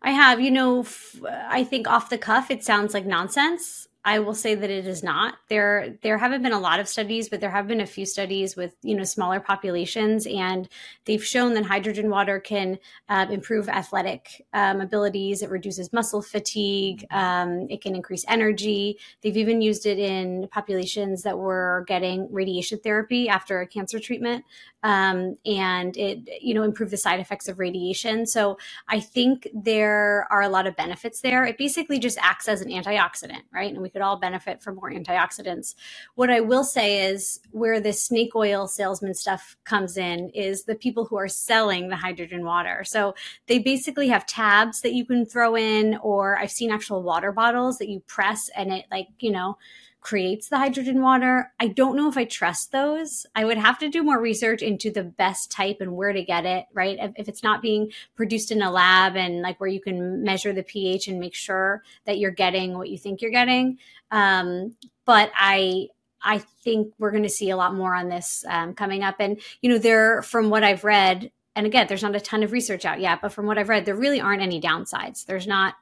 [0.01, 0.40] I have.
[0.40, 3.88] You know, f- I think off the cuff, it sounds like nonsense.
[4.04, 5.36] I will say that it is not.
[5.48, 8.56] There there haven't been a lot of studies, but there have been a few studies
[8.56, 10.68] with you know smaller populations, and
[11.06, 15.44] they've shown that hydrogen water can uh, improve athletic um, abilities.
[15.44, 17.06] It reduces muscle fatigue.
[17.12, 18.98] Um, it can increase energy.
[19.22, 24.44] They've even used it in populations that were getting radiation therapy after a cancer treatment,
[24.82, 28.26] um, and it you know improve the side effects of radiation.
[28.26, 31.46] So I think there are a lot of benefits there.
[31.46, 33.72] It basically just acts as an antioxidant, right?
[33.72, 35.74] And we could all benefit from more antioxidants.
[36.14, 40.74] What I will say is where the snake oil salesman stuff comes in is the
[40.74, 42.85] people who are selling the hydrogen water.
[42.85, 43.14] So
[43.46, 47.78] they basically have tabs that you can throw in, or I've seen actual water bottles
[47.78, 49.59] that you press and it like, you know,
[50.02, 51.52] creates the hydrogen water.
[51.60, 53.24] I don't know if I trust those.
[53.36, 56.44] I would have to do more research into the best type and where to get
[56.44, 56.98] it, right?
[57.00, 60.52] If, if, it's not being produced in a lab and like where you can measure
[60.52, 63.78] the pH and make sure that you're getting what you think you're getting.
[64.10, 65.88] Um, but I,
[66.20, 69.16] I think we're going to see a lot more on this um, coming up.
[69.20, 72.50] And, you know, there, from what I've read, and again, there's not a ton of
[72.50, 75.26] research out yet, but from what I've read, there really aren't any downsides.
[75.26, 75.74] There's not,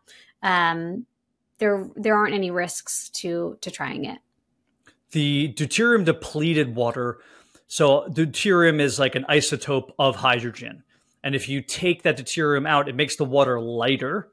[0.43, 1.07] um,
[1.61, 4.19] there there aren't any risks to to trying it.
[5.13, 7.19] The deuterium depleted water.
[7.69, 10.83] So deuterium is like an isotope of hydrogen.
[11.23, 14.29] And if you take that deuterium out, it makes the water lighter.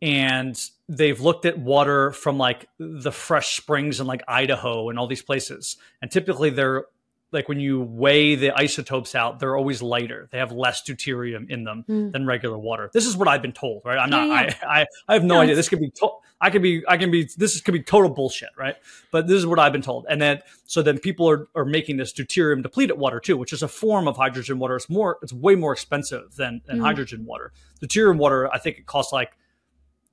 [0.00, 5.08] And they've looked at water from like the fresh springs in like Idaho and all
[5.08, 5.76] these places.
[6.00, 6.84] And typically they're
[7.30, 10.28] like when you weigh the isotopes out, they're always lighter.
[10.32, 12.12] They have less deuterium in them mm.
[12.12, 12.90] than regular water.
[12.92, 13.98] This is what I've been told, right?
[13.98, 14.46] I'm yeah, not.
[14.46, 14.54] Yeah.
[14.62, 15.54] I, I, I have no, no idea.
[15.54, 15.90] This could be.
[15.90, 16.10] To-
[16.40, 16.84] I could be.
[16.88, 17.28] I can be.
[17.36, 18.76] This could be total bullshit, right?
[19.10, 20.06] But this is what I've been told.
[20.08, 23.62] And then so then people are are making this deuterium depleted water too, which is
[23.62, 24.76] a form of hydrogen water.
[24.76, 25.18] It's more.
[25.22, 26.82] It's way more expensive than than mm.
[26.82, 27.52] hydrogen water.
[27.82, 29.32] Deuterium water, I think it costs like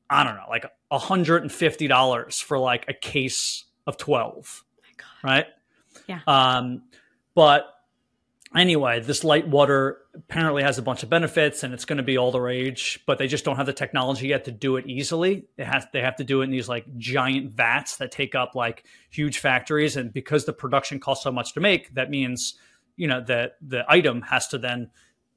[0.10, 4.64] I don't know, like hundred and fifty dollars for like a case of twelve.
[5.00, 5.48] Oh right?
[6.08, 6.20] Yeah.
[6.28, 6.84] Um
[7.36, 7.68] but
[8.56, 12.18] anyway, this light water apparently has a bunch of benefits and it's going to be
[12.18, 15.46] all the rage, but they just don't have the technology yet to do it easily.
[15.58, 18.56] It has they have to do it in these like giant vats that take up
[18.56, 22.56] like huge factories and because the production costs so much to make, that means,
[22.96, 24.90] you know, that the item has to then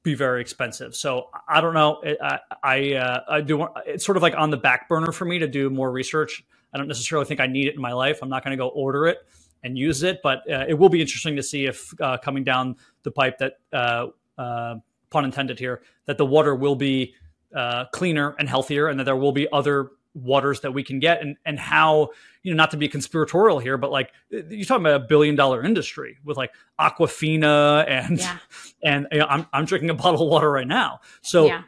[0.04, 0.94] be very expensive.
[0.94, 2.00] So I don't know.
[2.22, 3.66] I I, uh, I do.
[3.86, 6.44] It's sort of like on the back burner for me to do more research.
[6.72, 8.20] I don't necessarily think I need it in my life.
[8.22, 9.18] I'm not going to go order it
[9.62, 10.20] and use it.
[10.22, 13.54] But uh, it will be interesting to see if uh, coming down the pipe that,
[13.72, 14.76] uh, uh
[15.10, 17.14] pun intended here, that the water will be
[17.54, 21.22] uh, cleaner and healthier, and that there will be other waters that we can get,
[21.22, 22.10] and and how
[22.42, 25.64] you know not to be conspiratorial here, but like you're talking about a billion dollar
[25.64, 28.38] industry with like Aquafina and yeah.
[28.82, 31.46] and you know, I'm I'm drinking a bottle of water right now, so.
[31.46, 31.62] Yeah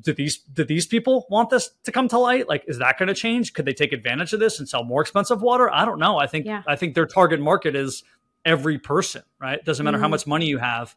[0.00, 2.48] do these do these people want this to come to light?
[2.48, 3.52] Like, is that going to change?
[3.52, 5.72] Could they take advantage of this and sell more expensive water?
[5.72, 6.18] I don't know.
[6.18, 6.62] I think yeah.
[6.66, 8.04] I think their target market is
[8.44, 9.58] every person, right?
[9.58, 10.02] It doesn't matter mm-hmm.
[10.02, 10.94] how much money you have,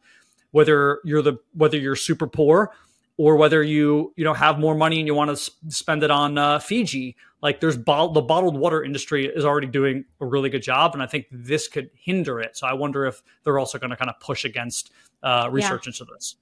[0.51, 2.73] whether you're the whether you're super poor
[3.17, 6.37] or whether you you know have more money and you want to spend it on
[6.37, 7.15] uh, Fiji.
[7.41, 11.03] Like, there's bo- the bottled water industry is already doing a really good job, and
[11.03, 12.57] I think this could hinder it.
[12.57, 15.89] So I wonder if they're also going to kind of push against uh, research yeah.
[15.89, 16.37] into this.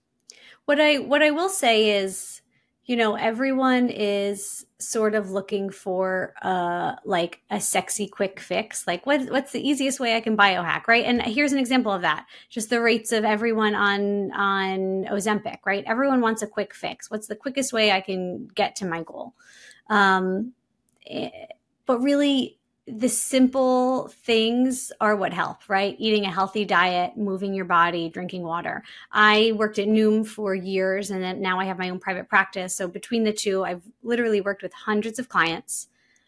[0.65, 2.41] What I what I will say is
[2.85, 8.85] you know everyone is sort of looking for uh like a sexy quick fix.
[8.87, 11.05] Like what what's the easiest way i can biohack right?
[11.05, 12.25] And here's an example of that.
[12.49, 15.83] Just the rates of everyone on on ozempic right?
[15.85, 17.09] Everyone wants a quick fix.
[17.09, 19.33] What's the quickest way i can get to my goal?
[19.89, 20.53] Um
[21.07, 21.29] eh,
[21.85, 25.95] but really the simple things are what help, right?
[25.99, 28.83] Eating a healthy diet, moving your body, drinking water.
[29.11, 32.75] I worked at Noom for years and then now I have my own private practice.
[32.75, 35.87] So between the two, I've literally worked with hundreds of clients.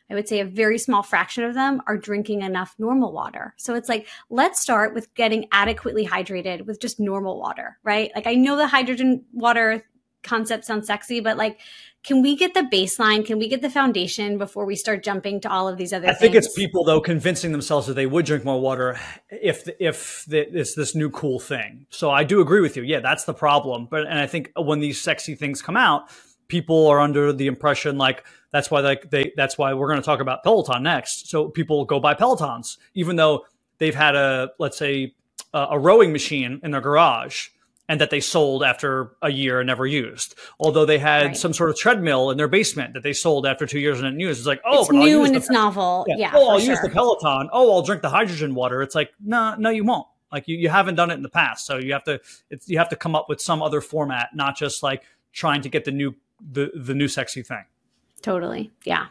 [0.09, 3.53] I would say a very small fraction of them are drinking enough normal water.
[3.57, 8.11] So it's like, let's start with getting adequately hydrated with just normal water, right?
[8.15, 9.83] Like I know the hydrogen water
[10.25, 11.59] concept sounds sexy, but like,
[12.03, 13.25] can we get the baseline?
[13.25, 16.05] Can we get the foundation before we start jumping to all of these other?
[16.05, 16.17] Things?
[16.17, 20.25] I think it's people though convincing themselves that they would drink more water if if
[20.29, 21.87] it's this new cool thing.
[21.89, 22.83] So I do agree with you.
[22.83, 23.87] Yeah, that's the problem.
[23.89, 26.09] But and I think when these sexy things come out,
[26.47, 30.05] people are under the impression like that's why like they that's why we're going to
[30.05, 31.27] talk about Peloton next.
[31.29, 33.45] So people go buy Pelotons even though
[33.79, 35.15] they've had a let's say
[35.53, 37.49] a rowing machine in their garage
[37.87, 40.35] and that they sold after a year and never used.
[40.59, 41.37] Although they had right.
[41.37, 44.19] some sort of treadmill in their basement that they sold after two years and didn't
[44.19, 44.39] use.
[44.39, 46.05] It's like, oh, it's new and it's novel.
[46.07, 46.15] Yeah.
[46.17, 46.71] yeah oh, I'll sure.
[46.71, 47.49] use the Peloton.
[47.51, 48.81] Oh, I'll drink the hydrogen water.
[48.81, 50.07] It's like, no, nah, no, you won't.
[50.31, 52.19] Like you, you haven't done it in the past, so you have to
[52.65, 55.85] you have to come up with some other format, not just like trying to get
[55.85, 56.15] the new
[56.51, 57.63] the the new sexy thing.
[58.21, 59.07] Totally, yeah.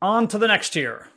[0.00, 1.08] On to the next tier.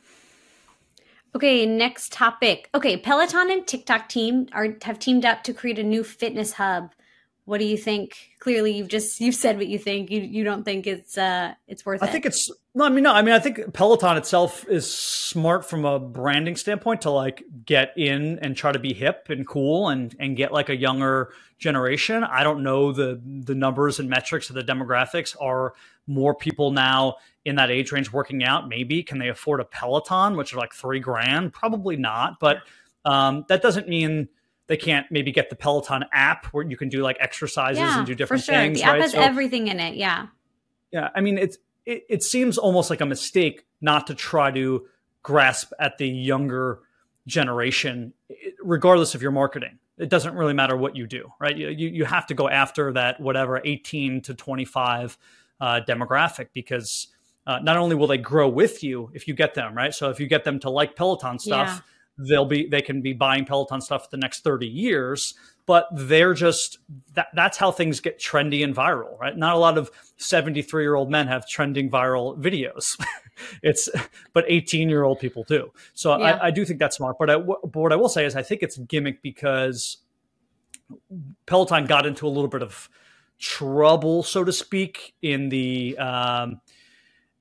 [1.34, 2.68] Okay, next topic.
[2.74, 6.92] Okay, Peloton and TikTok team are have teamed up to create a new fitness hub.
[7.44, 8.30] What do you think?
[8.38, 10.10] Clearly, you've just you've said what you think.
[10.10, 12.08] You you don't think it's uh it's worth I it.
[12.08, 12.84] I think it's no.
[12.84, 13.12] I mean, no.
[13.12, 17.92] I mean, I think Peloton itself is smart from a branding standpoint to like get
[17.96, 22.22] in and try to be hip and cool and and get like a younger generation.
[22.22, 25.36] I don't know the the numbers and metrics of the demographics.
[25.40, 25.74] Are
[26.06, 28.68] more people now in that age range working out?
[28.68, 29.02] Maybe.
[29.02, 31.52] Can they afford a Peloton, which are like three grand?
[31.52, 32.38] Probably not.
[32.38, 32.58] But
[33.04, 34.28] um, that doesn't mean
[34.66, 38.06] they can't maybe get the Peloton app where you can do like exercises yeah, and
[38.06, 38.54] do different for sure.
[38.54, 38.78] things.
[38.78, 39.02] The app right?
[39.02, 39.96] has so, everything in it.
[39.96, 40.28] Yeah.
[40.90, 41.08] Yeah.
[41.14, 44.86] I mean, it's it, it seems almost like a mistake not to try to
[45.22, 46.80] grasp at the younger
[47.26, 48.12] generation,
[48.62, 49.78] regardless of your marketing.
[49.98, 51.56] It doesn't really matter what you do, right?
[51.56, 55.18] You, you, you have to go after that whatever 18 to 25
[55.60, 57.08] uh, demographic because
[57.46, 60.18] uh, not only will they grow with you if you get them right so if
[60.18, 61.80] you get them to like peloton stuff yeah.
[62.18, 66.34] They'll be they can be buying peloton stuff for the next 30 years but they're
[66.34, 66.78] just
[67.14, 69.36] that that's how things get trendy and viral right?
[69.36, 73.00] Not a lot of 73 year old men have trending viral videos.
[73.62, 73.88] It's
[74.34, 75.72] but 18 year old people do.
[75.94, 76.36] So yeah.
[76.36, 78.42] I, I, do think that's smart but, I, but what i will say is i
[78.42, 79.96] think it's gimmick because
[81.46, 82.90] peloton got into a little bit of
[83.42, 86.60] trouble, so to speak, in the um,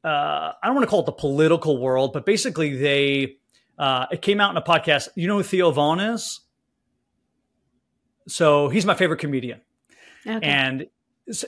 [0.03, 3.37] uh, I don't want to call it the political world, but basically they
[3.77, 5.09] uh, it came out in a podcast.
[5.15, 6.41] You know who Theo Von is?
[8.27, 9.61] So he's my favorite comedian,
[10.25, 10.39] okay.
[10.41, 10.87] and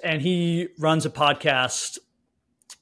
[0.04, 2.00] and he runs a podcast.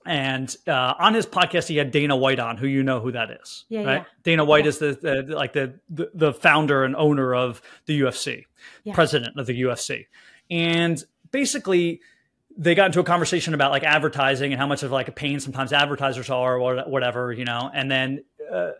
[0.04, 3.30] And uh, on his podcast, he had Dana White on, who you know who that
[3.30, 3.94] is, yeah, right?
[3.98, 4.04] Yeah.
[4.24, 4.70] Dana White yeah.
[4.70, 8.46] is the, the, like the, the the founder and owner of the UFC,
[8.94, 10.08] president of the UFC,
[10.50, 12.02] and basically
[12.58, 15.40] they got into a conversation about like advertising and how much of like a pain
[15.40, 17.70] sometimes advertisers are or whatever, you know.
[17.74, 18.72] And then uh,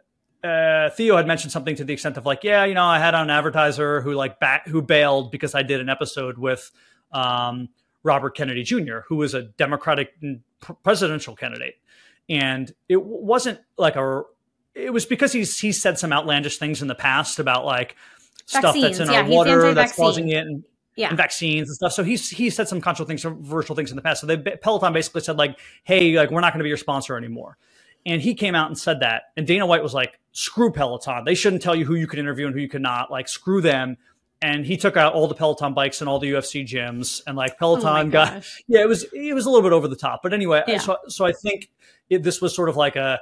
[0.44, 3.14] uh, Theo had mentioned something to the extent of like, yeah, you know, I had
[3.14, 6.72] an advertiser who like back who bailed because I did an episode with
[7.12, 7.70] um,
[8.04, 10.14] Robert Kennedy Jr., who was a Democratic
[10.84, 11.76] presidential candidate,
[12.30, 14.24] and it wasn't like a.
[14.74, 17.96] It was because he's he said some outlandish things in the past about like
[18.48, 20.64] Vaccines, stuff that's in yeah, our water that's causing it and
[20.96, 21.10] yeah.
[21.10, 21.92] and vaccines and stuff.
[21.92, 24.22] So he's he said some controversial things in the past.
[24.22, 27.18] So they Peloton basically said like, "Hey, like we're not going to be your sponsor
[27.18, 27.58] anymore."
[28.06, 29.24] And he came out and said that.
[29.38, 31.24] And Dana White was like, "Screw Peloton.
[31.26, 33.12] They shouldn't tell you who you can interview and who you could not.
[33.12, 33.98] Like, screw them."
[34.44, 37.54] And he took out all the Peloton bikes and all the UFC gyms, and like
[37.54, 40.22] oh Peloton oh got yeah, it was it was a little bit over the top.
[40.24, 40.80] But anyway, yeah.
[40.80, 41.70] so so I think
[42.10, 43.20] it, this was sort of like a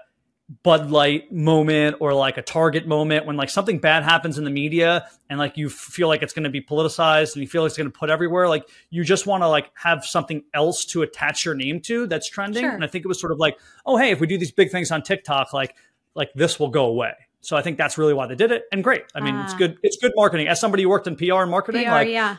[0.63, 4.49] Bud Light moment or like a Target moment when like something bad happens in the
[4.49, 7.69] media and like you feel like it's going to be politicized and you feel like
[7.69, 8.49] it's going to put everywhere.
[8.49, 12.27] Like you just want to like have something else to attach your name to that's
[12.27, 12.63] trending.
[12.63, 12.71] Sure.
[12.71, 14.71] And I think it was sort of like, oh hey, if we do these big
[14.71, 15.75] things on TikTok, like
[16.19, 17.13] like this will go away.
[17.41, 18.65] So I think that's really why they did it.
[18.71, 19.03] And great.
[19.15, 19.57] I mean, it's ah.
[19.57, 19.79] good.
[19.81, 20.47] It's good marketing.
[20.47, 22.35] As somebody who worked in PR and marketing, PR, like yeah.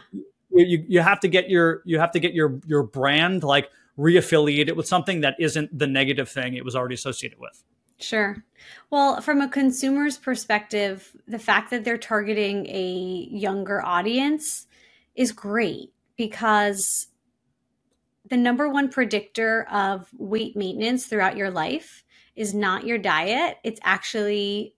[0.53, 4.77] you, you have to get your you have to get your your brand like reaffiliated
[4.77, 7.65] with something that isn't the negative thing it was already associated with.
[7.99, 8.45] Sure.
[8.91, 14.67] Well, from a consumer's perspective, the fact that they're targeting a younger audience
[15.15, 17.09] is great because
[18.29, 22.05] the number one predictor of weight maintenance throughout your life
[22.41, 23.59] is not your diet.
[23.63, 24.75] It's actually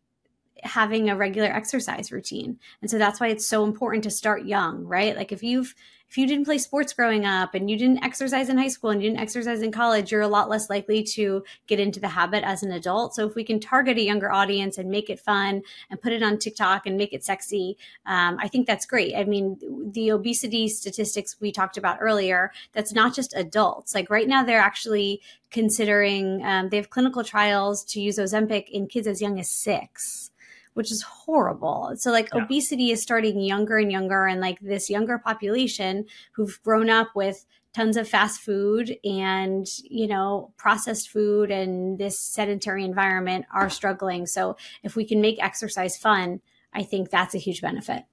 [0.64, 2.58] having a regular exercise routine.
[2.80, 5.16] And so that's why it's so important to start young, right?
[5.16, 5.72] Like if you've
[6.12, 9.02] if you didn't play sports growing up and you didn't exercise in high school and
[9.02, 12.44] you didn't exercise in college, you're a lot less likely to get into the habit
[12.44, 13.14] as an adult.
[13.14, 16.22] So if we can target a younger audience and make it fun and put it
[16.22, 19.14] on TikTok and make it sexy, um, I think that's great.
[19.16, 19.56] I mean,
[19.90, 23.94] the obesity statistics we talked about earlier, that's not just adults.
[23.94, 28.86] Like right now, they're actually considering, um, they have clinical trials to use Ozempic in
[28.86, 30.30] kids as young as six
[30.74, 31.92] which is horrible.
[31.96, 32.44] So like yeah.
[32.44, 37.44] obesity is starting younger and younger and like this younger population who've grown up with
[37.74, 44.26] tons of fast food and you know processed food and this sedentary environment are struggling.
[44.26, 46.40] So if we can make exercise fun
[46.74, 48.04] i think that's a huge benefit.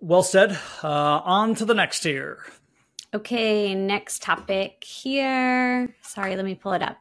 [0.00, 0.58] Well said.
[0.82, 2.44] Uh, on to the next here
[3.14, 5.94] okay next topic here.
[6.02, 6.98] Sorry let me pull it up.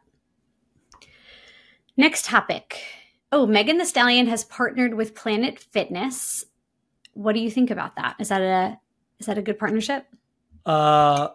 [1.95, 2.79] Next topic
[3.31, 6.45] Oh, Megan Thee Stallion has partnered with Planet Fitness.
[7.13, 8.15] What do you think about that?
[8.19, 8.79] Is that a
[9.19, 10.05] is that a good partnership?
[10.65, 11.29] Uh,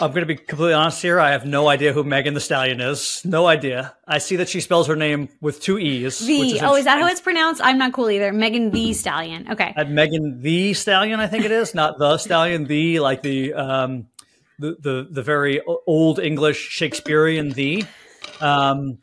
[0.00, 1.18] I'm going to be completely honest here.
[1.18, 3.20] I have no idea who Megan Thee Stallion is.
[3.24, 3.96] No idea.
[4.06, 6.20] I see that she spells her name with two e's.
[6.20, 7.60] The is oh, is that how it's pronounced?
[7.62, 8.32] I'm not cool either.
[8.32, 9.50] Megan the Stallion.
[9.50, 9.74] Okay.
[9.76, 12.64] At Megan the Stallion, I think it is, not the Stallion.
[12.64, 14.06] The like the um,
[14.58, 17.84] the the the very old English Shakespearean the.
[18.40, 18.98] Um,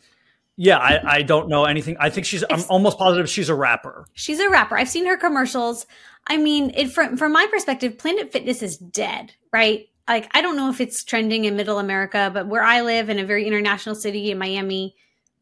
[0.58, 1.98] yeah, I, I don't know anything.
[2.00, 2.44] I think she's.
[2.50, 4.06] I'm almost positive she's a rapper.
[4.14, 4.78] She's a rapper.
[4.78, 5.86] I've seen her commercials.
[6.28, 9.88] I mean, it, from from my perspective, Planet Fitness is dead, right?
[10.08, 13.20] Like, I don't know if it's trending in Middle America, but where I live in
[13.20, 14.96] a very international city in Miami,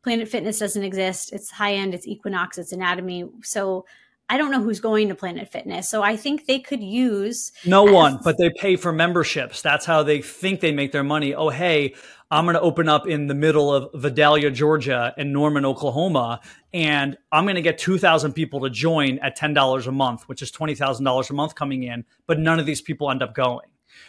[0.03, 1.33] Planet Fitness doesn't exist.
[1.33, 1.93] It's high end.
[1.93, 2.57] It's Equinox.
[2.57, 3.29] It's Anatomy.
[3.43, 3.85] So
[4.29, 5.89] I don't know who's going to Planet Fitness.
[5.89, 9.61] So I think they could use no as- one, but they pay for memberships.
[9.61, 11.35] That's how they think they make their money.
[11.35, 11.93] Oh, hey,
[12.33, 16.41] I'm going to open up in the middle of Vidalia, Georgia, and Norman, Oklahoma,
[16.73, 20.51] and I'm going to get 2,000 people to join at $10 a month, which is
[20.51, 22.03] $20,000 a month coming in.
[22.25, 23.67] But none of these people end up going.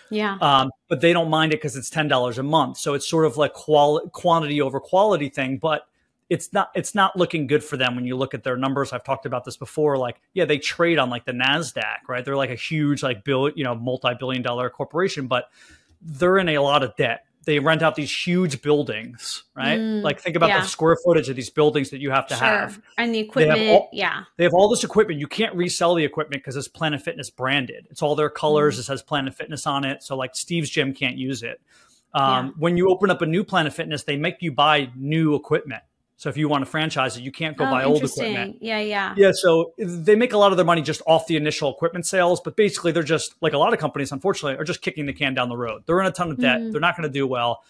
[0.08, 0.38] Yeah.
[0.40, 2.78] Um, but they don't mind it because it's ten dollars a month.
[2.78, 5.58] So it's sort of like quality, quantity over quality thing.
[5.58, 5.86] But
[6.30, 8.94] it's not it's not looking good for them when you look at their numbers.
[8.94, 9.98] I've talked about this before.
[9.98, 12.24] Like, yeah, they trade on like the Nasdaq, right?
[12.24, 15.50] They're like a huge like bill, you know, multi billion dollar corporation, but
[16.00, 19.78] they're in a lot of debt they rent out these huge buildings, right?
[19.78, 20.60] Mm, like think about yeah.
[20.60, 22.46] the square footage of these buildings that you have to sure.
[22.46, 22.80] have.
[22.98, 24.24] And the equipment, all, yeah.
[24.36, 25.20] They have all this equipment.
[25.20, 27.86] You can't resell the equipment because it's Planet Fitness branded.
[27.90, 28.76] It's all their colors.
[28.76, 28.80] Mm.
[28.80, 30.02] It says Planet Fitness on it.
[30.02, 31.60] So like Steve's gym can't use it.
[32.14, 32.52] Um, yeah.
[32.58, 35.82] When you open up a new Planet Fitness, they make you buy new equipment.
[36.16, 38.58] So if you want to franchise it, you can't go oh, buy old equipment.
[38.60, 39.14] Yeah, yeah.
[39.16, 42.40] Yeah, so they make a lot of their money just off the initial equipment sales,
[42.40, 45.34] but basically they're just like a lot of companies unfortunately are just kicking the can
[45.34, 45.82] down the road.
[45.86, 46.60] They're in a ton of debt.
[46.60, 46.70] Mm-hmm.
[46.70, 47.62] They're not going to do well.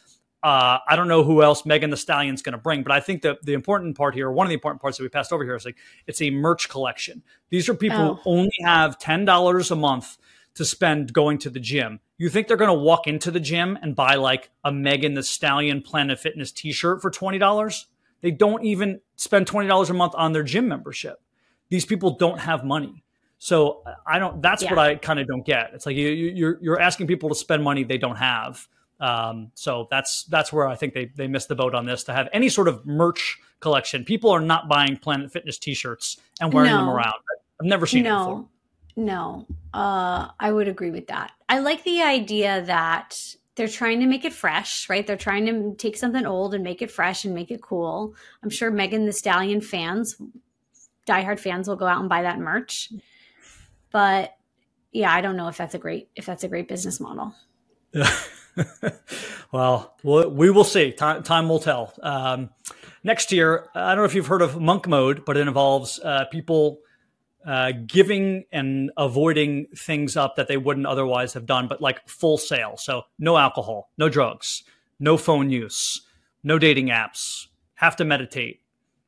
[0.43, 3.23] Uh, I don't know who else Megan Thee Stallion's going to bring, but I think
[3.23, 5.55] that the important part here, one of the important parts that we passed over here,
[5.55, 7.23] is like it's a merch collection.
[7.49, 8.15] These are people oh.
[8.17, 10.19] who only have ten dollars a month
[10.57, 11.99] to spend going to the gym.
[12.19, 15.23] You think they're going to walk into the gym and buy like a Megan Thee
[15.23, 17.87] Stallion Planet Fitness T-shirt for twenty dollars?
[18.25, 21.21] They don't even spend $20 a month on their gym membership.
[21.69, 23.05] These people don't have money.
[23.37, 24.71] So I don't, that's yeah.
[24.71, 25.73] what I kind of don't get.
[25.75, 28.67] It's like you, you're, you're asking people to spend money they don't have.
[28.99, 32.15] Um, so that's, that's where I think they, they missed the boat on this to
[32.15, 34.07] have any sort of merch collection.
[34.07, 36.79] People are not buying Planet Fitness t-shirts and wearing no.
[36.79, 37.13] them around.
[37.61, 38.17] I've never seen no.
[38.17, 38.49] it before.
[38.97, 41.33] No, uh, I would agree with that.
[41.47, 45.07] I like the idea that they're trying to make it fresh, right?
[45.07, 48.15] They're trying to take something old and make it fresh and make it cool.
[48.43, 50.17] I'm sure Megan Thee Stallion fans,
[51.07, 52.93] diehard fans, will go out and buy that merch.
[53.93, 54.37] But
[54.93, 57.35] yeah, I don't know if that's a great if that's a great business model.
[59.53, 60.93] well, we will see.
[60.93, 61.93] Time, time will tell.
[62.03, 62.51] Um,
[63.05, 66.25] next year, I don't know if you've heard of monk mode, but it involves uh,
[66.31, 66.81] people
[67.47, 72.39] uh, giving and avoiding things up that they wouldn't otherwise have done, but like full
[72.39, 72.77] sale.
[72.77, 74.65] So no alcohol, no drugs,
[74.99, 76.03] no phone use,
[76.43, 78.61] no dating apps, have to meditate,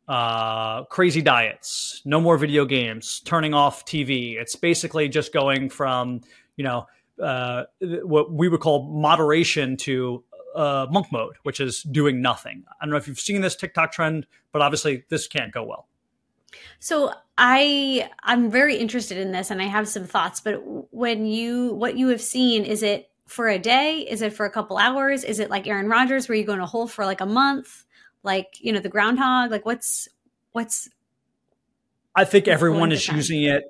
[0.08, 4.36] uh, crazy diets, no more video games, turning off TV.
[4.36, 6.20] It's basically just going from,
[6.56, 6.86] you know,
[7.22, 10.22] uh, what we would call moderation to
[10.54, 12.64] uh, monk mode, which is doing nothing.
[12.80, 15.88] I don't know if you've seen this TikTok trend, but obviously this can't go well.
[16.78, 21.74] So I I'm very interested in this and I have some thoughts, but when you
[21.74, 24.06] what you have seen is it for a day?
[24.08, 25.24] Is it for a couple hours?
[25.24, 27.84] Is it like Aaron Rodgers where you go in a hole for like a month?
[28.22, 29.50] Like, you know, the groundhog?
[29.50, 30.08] Like what's
[30.52, 30.88] what's
[32.14, 33.64] I think everyone is using it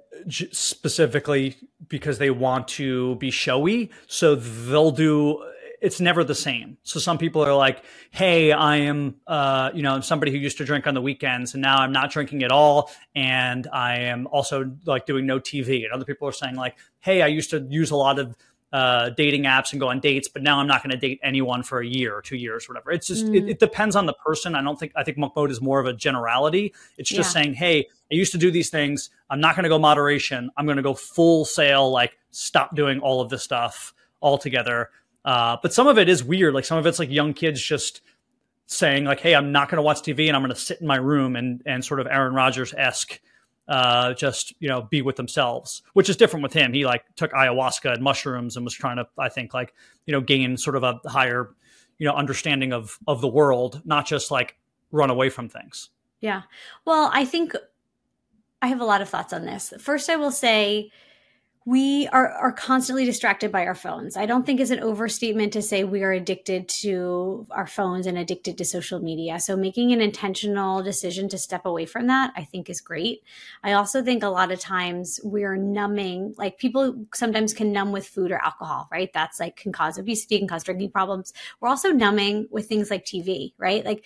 [0.53, 1.57] specifically
[1.89, 3.91] because they want to be showy.
[4.07, 5.45] So they'll do
[5.81, 6.79] it's never the same.
[6.83, 10.65] So some people are like, "Hey, I am, uh, you know, somebody who used to
[10.65, 14.73] drink on the weekends, and now I'm not drinking at all, and I am also
[14.85, 17.91] like doing no TV." And other people are saying like, "Hey, I used to use
[17.91, 18.37] a lot of
[18.73, 21.63] uh, dating apps and go on dates, but now I'm not going to date anyone
[21.63, 22.91] for a year or two years, or whatever.
[22.91, 23.37] It's just mm.
[23.37, 24.55] it, it, depends on the person.
[24.55, 26.75] I don't think I think monk mode is more of a generality.
[26.99, 27.43] It's just yeah.
[27.43, 29.11] saying, hey, I used to do these things.
[29.31, 30.51] I'm not going to go moderation.
[30.57, 34.91] I'm going to go full sale, like stop doing all of this stuff altogether.
[35.27, 36.55] Uh, but some of it is weird.
[36.55, 38.01] Like some of it's like young kids just
[38.67, 40.87] saying like, hey, I'm not going to watch TV and I'm going to sit in
[40.87, 43.21] my room and and sort of Aaron Rodgers esque
[43.69, 46.73] uh, just you know be with themselves, which is different with him.
[46.73, 49.75] He like took ayahuasca and mushrooms and was trying to, I think, like
[50.07, 51.51] you know gain sort of a higher
[51.99, 54.57] you know understanding of of the world, not just like
[54.93, 55.91] run away from things.
[56.21, 56.43] Yeah.
[56.85, 57.55] Well, I think
[58.63, 59.73] I have a lot of thoughts on this.
[59.81, 60.91] First, I will say
[61.67, 64.17] we are, are constantly distracted by our phones.
[64.17, 68.17] I don't think it's an overstatement to say we are addicted to our phones and
[68.17, 69.41] addicted to social media.
[69.41, 73.25] So making an intentional decision to step away from that, I think is great.
[73.65, 78.07] I also think a lot of times we're numbing, like people sometimes can numb with
[78.07, 79.11] food or alcohol, right?
[79.13, 81.33] That's like can cause obesity, can cause drinking problems.
[81.59, 83.85] We're also numbing with things like TV, right?
[83.85, 84.05] Like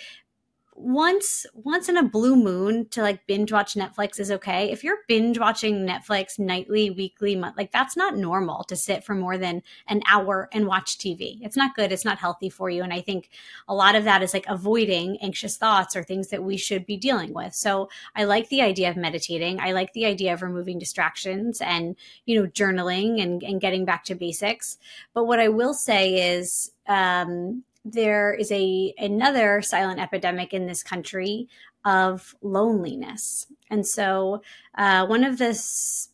[0.83, 4.71] once once in a blue moon to like binge watch Netflix is okay.
[4.71, 9.15] If you're binge watching Netflix nightly, weekly, month, like that's not normal to sit for
[9.15, 11.39] more than an hour and watch TV.
[11.43, 11.93] It's not good.
[11.93, 12.83] It's not healthy for you.
[12.83, 13.31] And I think
[13.69, 16.97] a lot of that is like avoiding anxious thoughts or things that we should be
[16.97, 17.55] dealing with.
[17.55, 19.61] So I like the idea of meditating.
[19.61, 24.05] I like the idea of removing distractions and, you know, journaling and, and getting back
[24.05, 24.79] to basics.
[25.15, 30.83] But what I will say is, um, there is a another silent epidemic in this
[30.83, 31.49] country
[31.85, 33.47] of loneliness.
[33.71, 34.43] And so,
[34.75, 35.59] uh, one of the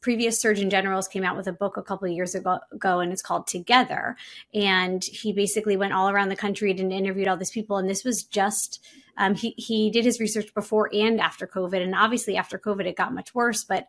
[0.00, 3.12] previous Surgeon Generals came out with a book a couple of years ago, ago, and
[3.12, 4.16] it's called Together.
[4.54, 7.78] And he basically went all around the country and interviewed all these people.
[7.78, 8.84] And this was just
[9.18, 12.96] um, he he did his research before and after COVID, and obviously after COVID it
[12.96, 13.64] got much worse.
[13.64, 13.88] But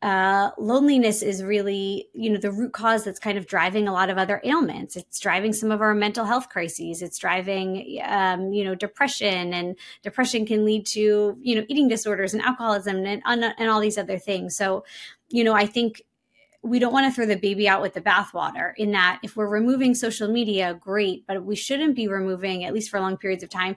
[0.00, 4.10] uh, loneliness is really, you know, the root cause that's kind of driving a lot
[4.10, 4.94] of other ailments.
[4.94, 7.02] It's driving some of our mental health crises.
[7.02, 12.32] It's driving, um, you know, depression, and depression can lead to, you know, eating disorders
[12.32, 14.56] and alcoholism and, and all these other things.
[14.56, 14.84] So,
[15.30, 16.02] you know, I think
[16.62, 19.48] we don't want to throw the baby out with the bathwater in that if we're
[19.48, 23.50] removing social media, great, but we shouldn't be removing, at least for long periods of
[23.50, 23.76] time,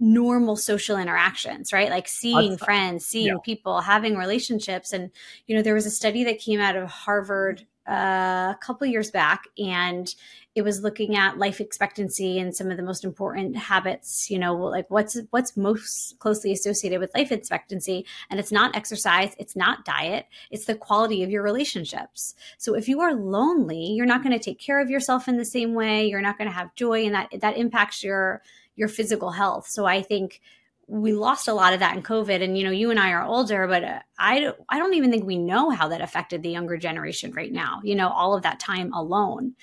[0.00, 1.90] normal social interactions, right?
[1.90, 3.34] Like seeing friends, seeing yeah.
[3.44, 4.92] people, having relationships.
[4.92, 5.10] And,
[5.46, 9.10] you know, there was a study that came out of Harvard uh, a couple years
[9.10, 10.14] back, and
[10.54, 14.30] it was looking at life expectancy and some of the most important habits.
[14.30, 19.34] You know, like what's what's most closely associated with life expectancy, and it's not exercise,
[19.38, 22.34] it's not diet, it's the quality of your relationships.
[22.58, 25.44] So if you are lonely, you're not going to take care of yourself in the
[25.44, 26.06] same way.
[26.06, 28.42] You're not going to have joy, and that that impacts your
[28.80, 29.68] your physical health.
[29.68, 30.40] So I think
[30.88, 32.42] we lost a lot of that in COVID.
[32.42, 35.24] And you know, you and I are older, but uh, I I don't even think
[35.24, 37.80] we know how that affected the younger generation right now.
[37.84, 39.54] You know, all of that time alone.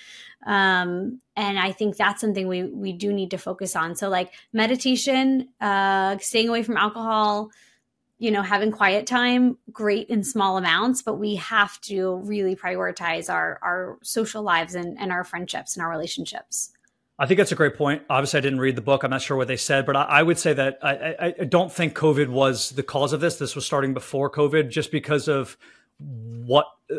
[0.45, 3.95] Um, and I think that's something we we do need to focus on.
[3.95, 7.51] So like meditation, uh, staying away from alcohol.
[8.19, 13.31] You know, having quiet time, great in small amounts, but we have to really prioritize
[13.31, 16.71] our our social lives and, and our friendships and our relationships.
[17.19, 18.03] I think that's a great point.
[18.09, 19.03] Obviously, I didn't read the book.
[19.03, 21.43] I'm not sure what they said, but I, I would say that I, I, I,
[21.45, 23.37] don't think COVID was the cause of this.
[23.37, 25.57] This was starting before COVID, just because of
[25.99, 26.97] what uh,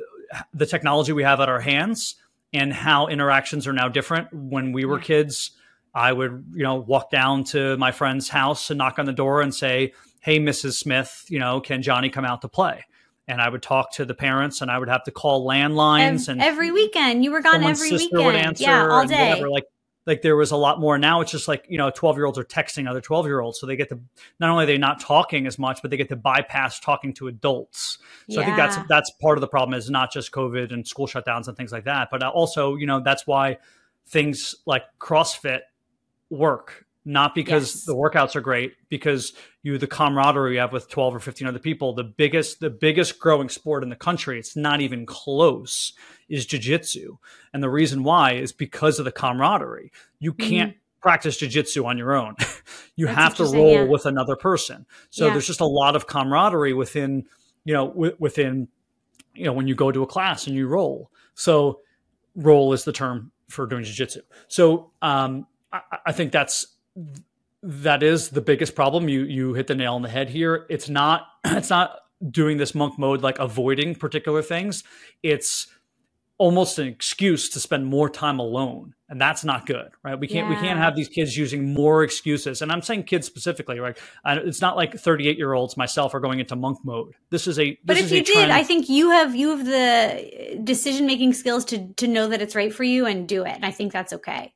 [0.52, 2.16] the technology we have at our hands
[2.52, 4.32] and how interactions are now different.
[4.32, 5.52] When we were kids,
[5.94, 9.40] I would, you know, walk down to my friend's house and knock on the door
[9.40, 10.72] and say, "Hey, Mrs.
[10.72, 12.84] Smith, you know, can Johnny come out to play?"
[13.28, 16.28] and I would talk to the parents, and I would have to call landlines.
[16.28, 19.28] and every weekend, you were gone every weekend, yeah, all day.
[19.28, 19.50] Whatever.
[19.50, 19.64] Like
[20.06, 20.98] like there was a lot more.
[20.98, 23.60] Now it's just like you know 12 year olds are texting other 12 year olds
[23.60, 24.00] so they get to
[24.40, 27.28] not only are they not talking as much but they get to bypass talking to
[27.28, 27.98] adults.
[28.30, 28.40] So yeah.
[28.40, 31.48] i think that's that's part of the problem is not just covid and school shutdowns
[31.48, 33.58] and things like that but also you know that's why
[34.06, 35.60] things like crossfit
[36.30, 37.84] work not because yes.
[37.86, 39.32] the workouts are great because
[39.62, 43.18] you the camaraderie you have with 12 or 15 other people the biggest the biggest
[43.18, 45.94] growing sport in the country it's not even close
[46.28, 47.16] is jiu-jitsu
[47.54, 49.90] and the reason why is because of the camaraderie
[50.20, 50.48] you mm-hmm.
[50.50, 51.00] can't mm-hmm.
[51.00, 52.34] practice jiu-jitsu on your own
[52.96, 53.82] you That's have to roll yeah.
[53.84, 55.32] with another person so yeah.
[55.32, 57.24] there's just a lot of camaraderie within
[57.64, 58.68] you know w- within
[59.34, 61.80] you know when you go to a class and you roll so
[62.36, 66.66] roll is the term for doing jiu-jitsu so um, I, I think that's
[67.62, 69.08] that is the biggest problem.
[69.08, 70.66] You you hit the nail on the head here.
[70.68, 71.98] It's not it's not
[72.30, 74.84] doing this monk mode like avoiding particular things.
[75.22, 75.68] It's
[76.38, 80.48] almost an excuse to spend more time alone and that's not good right we can't
[80.48, 80.54] yeah.
[80.54, 84.60] we can't have these kids using more excuses and i'm saying kids specifically right it's
[84.60, 87.78] not like 38 year olds myself are going into monk mode this is a this
[87.84, 91.92] but if you did i think you have you have the decision making skills to
[91.94, 94.54] to know that it's right for you and do it and i think that's okay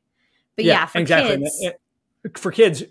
[0.55, 1.37] but yeah, yeah for exactly.
[1.37, 1.82] kids
[2.37, 2.85] for kids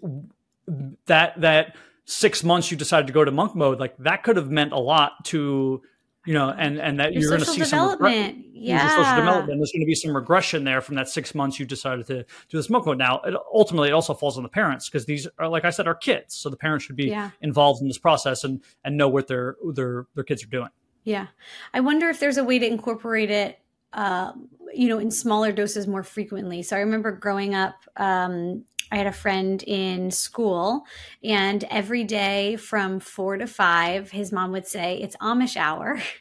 [1.05, 1.75] that that
[2.05, 4.79] six months you decided to go to monk mode like that could have meant a
[4.79, 5.81] lot to
[6.25, 9.59] you know, and and that Your you're going to see some regre- yeah, social development.
[9.59, 12.57] There's going to be some regression there from that six months you decided to do
[12.57, 12.99] this monk mode.
[12.99, 15.87] Now, it, ultimately, it also falls on the parents because these are, like I said,
[15.87, 17.31] are kids, so the parents should be yeah.
[17.41, 20.69] involved in this process and and know what their their their kids are doing.
[21.03, 21.27] Yeah,
[21.73, 23.59] I wonder if there's a way to incorporate it.
[23.91, 24.33] Uh,
[24.73, 26.61] you know, in smaller doses more frequently.
[26.63, 30.83] So I remember growing up, um, I had a friend in school,
[31.23, 35.99] and every day from four to five, his mom would say, It's Amish hour.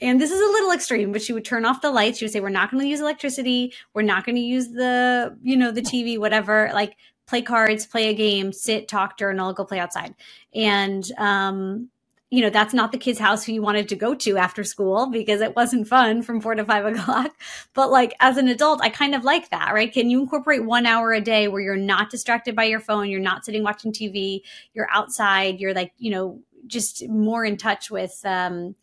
[0.00, 2.18] And this is a little extreme, but she would turn off the lights.
[2.18, 3.72] She would say, We're not going to use electricity.
[3.94, 6.70] We're not going to use the, you know, the TV, whatever.
[6.74, 10.14] Like, play cards, play a game, sit, talk, journal, go play outside.
[10.54, 11.88] And, um,
[12.30, 15.10] you know, that's not the kid's house who you wanted to go to after school
[15.10, 17.34] because it wasn't fun from four to five o'clock.
[17.72, 19.92] But like as an adult, I kind of like that, right?
[19.92, 23.20] Can you incorporate one hour a day where you're not distracted by your phone, you're
[23.20, 24.42] not sitting watching TV,
[24.74, 28.74] you're outside, you're like, you know, just more in touch with, um,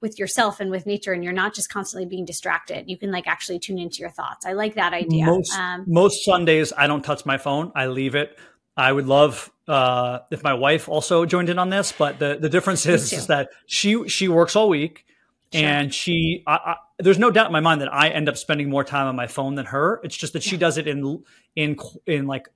[0.00, 2.88] with yourself and with nature and you're not just constantly being distracted.
[2.88, 4.44] You can like actually tune into your thoughts.
[4.44, 5.26] I like that idea.
[5.26, 7.70] Most, um, most sundays i don't touch my phone.
[7.74, 8.36] I leave it.
[8.76, 12.48] I would love uh, if my wife also joined in on this, but the, the
[12.48, 15.04] difference is, is that she she works all week,
[15.52, 15.64] sure.
[15.64, 18.68] and she I, I, there's no doubt in my mind that I end up spending
[18.68, 20.00] more time on my phone than her.
[20.02, 20.50] It's just that yeah.
[20.50, 21.22] she does it in
[21.54, 22.48] in in like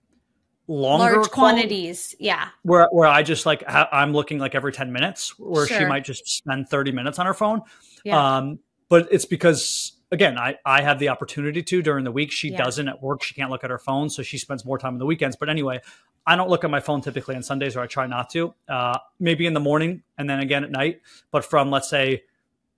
[0.67, 2.15] longer large quantities.
[2.19, 5.79] Yeah, where where I just like ha- I'm looking like every ten minutes, where sure.
[5.79, 7.63] she might just spend thirty minutes on her phone.
[8.05, 8.37] Yeah.
[8.37, 12.33] Um, but it's because again, I, I have the opportunity to during the week.
[12.33, 12.59] She yeah.
[12.59, 13.23] doesn't at work.
[13.23, 15.37] She can't look at her phone, so she spends more time on the weekends.
[15.37, 15.81] But anyway,
[16.27, 18.55] I don't look at my phone typically on Sundays, or I try not to.
[18.69, 21.01] Uh, maybe in the morning and then again at night.
[21.31, 22.25] But from let's say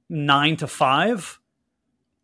[0.09, 1.39] nine to five,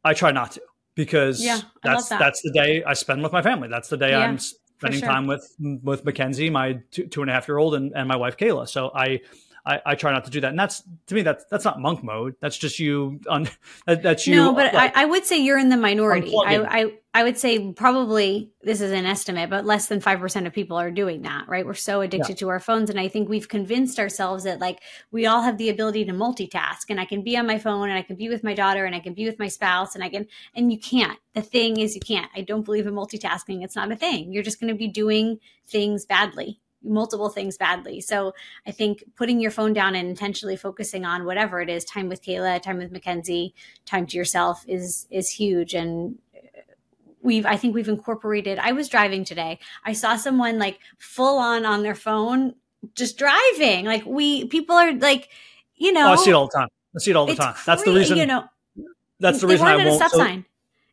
[0.04, 0.62] I try not to
[0.94, 2.18] because yeah, that's that.
[2.18, 3.68] that's the day I spend with my family.
[3.68, 5.08] That's the day yeah, I'm spending sure.
[5.08, 8.16] time with with Mackenzie, my two, two and a half year old, and, and my
[8.16, 8.68] wife Kayla.
[8.68, 9.20] So I
[9.66, 10.50] I, I, try not to do that.
[10.50, 12.34] And that's to me that's that's not monk mode.
[12.40, 13.48] That's just you on
[13.86, 14.36] that, that's you.
[14.36, 16.34] No, but like, I, I, would say you're in the minority.
[16.36, 20.46] I, I I would say probably this is an estimate, but less than five percent
[20.46, 21.48] of people are doing that.
[21.48, 21.64] Right?
[21.64, 22.36] We're so addicted yeah.
[22.36, 25.70] to our phones, and I think we've convinced ourselves that like we all have the
[25.70, 28.44] ability to multitask, and I can be on my phone, and I can be with
[28.44, 30.26] my daughter, and I can be with my spouse, and I can.
[30.54, 31.18] And you can't.
[31.32, 32.30] The thing is, you can't.
[32.36, 33.64] I don't believe in multitasking.
[33.64, 34.32] It's not a thing.
[34.32, 38.00] You're just going to be doing things badly multiple things badly.
[38.00, 38.34] So
[38.66, 42.22] I think putting your phone down and intentionally focusing on whatever it is, time with
[42.22, 43.54] Kayla, time with Mackenzie,
[43.84, 45.74] time to yourself is is huge.
[45.74, 46.60] And uh,
[47.22, 48.58] we've I think we've incorporated.
[48.58, 49.58] I was driving today.
[49.84, 52.54] I saw someone like full on on their phone
[52.94, 53.86] just driving.
[53.86, 55.28] Like we people are like,
[55.76, 56.68] you know, oh, I see it all the time.
[56.94, 57.54] I see it all the time.
[57.66, 58.18] That's the reason.
[58.18, 58.44] You know,
[59.18, 59.88] that's the reason I won't.
[59.88, 60.44] A stop so, sign.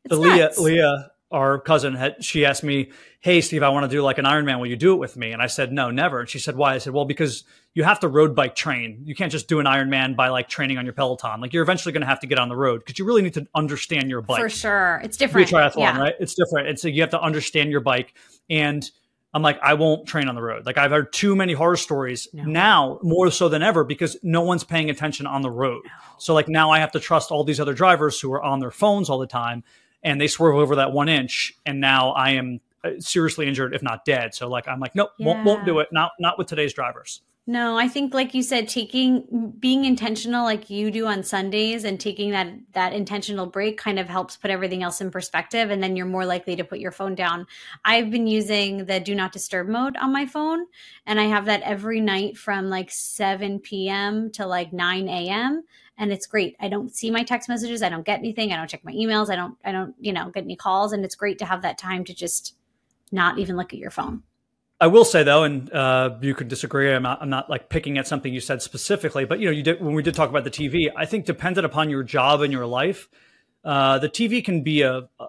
[0.04, 3.96] It's the Leah, Leah our cousin had she asked me, "Hey Steve, I want to
[3.96, 4.60] do like an Ironman.
[4.60, 6.76] Will you do it with me?" And I said, "No, never." And she said, "Why?"
[6.76, 9.02] I said, "Well, because you have to road bike train.
[9.06, 11.40] You can't just do an Ironman by like training on your Peloton.
[11.40, 13.34] Like you're eventually going to have to get on the road because you really need
[13.36, 14.42] to understand your bike.
[14.42, 15.50] For sure, it's different.
[15.50, 16.00] Be a triathlon, yeah.
[16.00, 16.16] right?
[16.20, 16.68] It's different.
[16.68, 18.14] It's so you have to understand your bike
[18.50, 18.90] and."
[19.34, 20.66] I'm like, I won't train on the road.
[20.66, 22.44] Like I've heard too many horror stories no.
[22.44, 25.84] now, more so than ever, because no one's paying attention on the road.
[25.86, 25.92] No.
[26.18, 28.72] So like now I have to trust all these other drivers who are on their
[28.72, 29.64] phones all the time
[30.04, 33.84] and they swerve over that one inch, and now I am uh, seriously injured, if
[33.84, 34.34] not dead.
[34.34, 35.28] So like I'm like, nope, yeah.
[35.28, 35.90] won't won't do it.
[35.92, 37.22] Not not with today's drivers.
[37.48, 42.00] No, I think like you said, taking being intentional like you do on Sundays and
[42.00, 45.96] taking that that intentional break kind of helps put everything else in perspective and then
[45.96, 47.48] you're more likely to put your phone down.
[47.84, 50.68] I've been using the do not disturb mode on my phone
[51.08, 54.32] and I have that every night from like 7 p.m.
[54.34, 55.64] to like 9 a.m
[56.02, 56.58] and it's great.
[56.60, 59.30] I don't see my text messages, I don't get anything, I don't check my emails,
[59.30, 61.78] I don't I don't, you know, get any calls and it's great to have that
[61.78, 62.56] time to just
[63.12, 64.24] not even look at your phone.
[64.80, 66.92] I will say though, and uh, you could disagree.
[66.92, 69.62] I'm not, I'm not like picking at something you said specifically, but you know, you
[69.62, 70.90] did when we did talk about the TV.
[70.98, 73.08] I think dependent upon your job and your life,
[73.64, 75.26] uh, the TV can be a, a,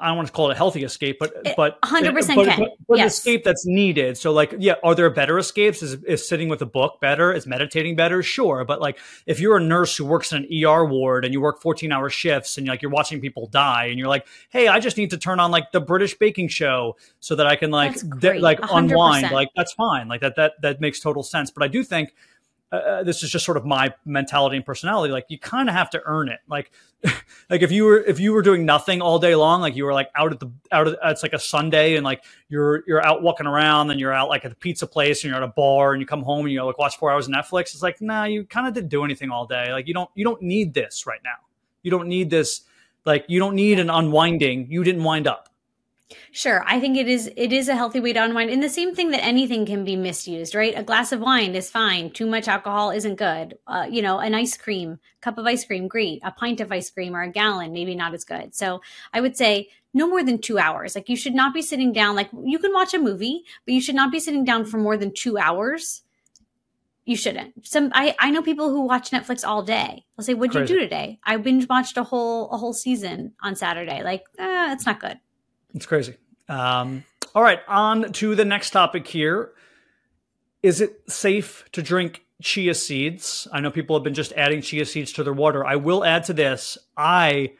[0.00, 2.58] I don't want to call it a healthy escape, but but 100 percent can.
[2.58, 3.02] But, but yes.
[3.02, 4.16] an escape that's needed.
[4.16, 5.82] So like, yeah, are there better escapes?
[5.82, 7.32] Is, is sitting with a book better?
[7.32, 8.22] Is meditating better?
[8.22, 11.40] Sure, but like if you're a nurse who works in an ER ward and you
[11.40, 14.80] work 14 hour shifts and like you're watching people die and you're like, hey, I
[14.80, 17.94] just need to turn on like the British baking show so that I can like
[18.20, 18.78] de- like 100%.
[18.78, 19.30] unwind.
[19.32, 20.08] Like that's fine.
[20.08, 21.50] Like that that that makes total sense.
[21.50, 22.14] But I do think
[22.72, 25.12] uh, uh, this is just sort of my mentality and personality.
[25.12, 26.40] Like you kind of have to earn it.
[26.48, 26.72] Like,
[27.50, 29.92] like if you were if you were doing nothing all day long, like you were
[29.92, 33.46] like out at the out it's like a Sunday and like you're you're out walking
[33.46, 36.00] around, and you're out like at the pizza place and you're at a bar and
[36.00, 37.74] you come home and you like watch four hours of Netflix.
[37.74, 39.72] It's like nah, you kind of didn't do anything all day.
[39.72, 41.36] Like you don't you don't need this right now.
[41.82, 42.62] You don't need this.
[43.04, 44.66] Like you don't need an unwinding.
[44.70, 45.48] You didn't wind up.
[46.32, 48.50] Sure, I think it is it is a healthy way to unwind.
[48.50, 50.76] And the same thing that anything can be misused, right?
[50.76, 52.10] A glass of wine is fine.
[52.10, 53.56] Too much alcohol isn't good.
[53.66, 56.20] Uh, you know, an ice cream, cup of ice cream, great.
[56.22, 58.54] A pint of ice cream or a gallon, maybe not as good.
[58.54, 58.82] So
[59.12, 60.94] I would say no more than two hours.
[60.94, 62.16] Like you should not be sitting down.
[62.16, 64.96] Like you can watch a movie, but you should not be sitting down for more
[64.96, 66.02] than two hours.
[67.06, 67.66] You shouldn't.
[67.66, 70.04] Some I, I know people who watch Netflix all day.
[70.18, 70.72] I'll say, "What'd Crazy.
[70.72, 74.02] you do today?" I binge watched a whole a whole season on Saturday.
[74.02, 75.18] Like, eh, it's not good.
[75.74, 76.16] It's crazy.
[76.48, 77.04] Um,
[77.34, 79.52] all right, on to the next topic here.
[80.62, 83.48] Is it safe to drink chia seeds?
[83.52, 85.64] I know people have been just adding chia seeds to their water.
[85.66, 86.78] I will add to this.
[86.96, 87.52] I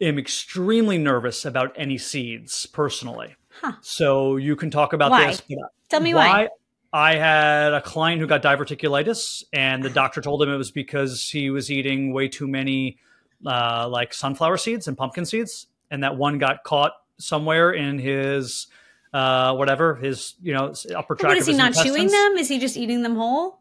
[0.00, 3.34] am extremely nervous about any seeds personally.
[3.60, 3.72] Huh.
[3.80, 5.26] So you can talk about why?
[5.26, 5.42] this.
[5.88, 6.28] Tell me why.
[6.28, 6.48] why.
[6.90, 11.28] I had a client who got diverticulitis, and the doctor told him it was because
[11.28, 12.98] he was eating way too many,
[13.44, 18.68] uh, like sunflower seeds and pumpkin seeds, and that one got caught somewhere in his
[19.12, 21.34] uh, whatever his you know upper tract.
[21.34, 22.36] But is he not chewing them?
[22.36, 23.60] Is he just eating them whole?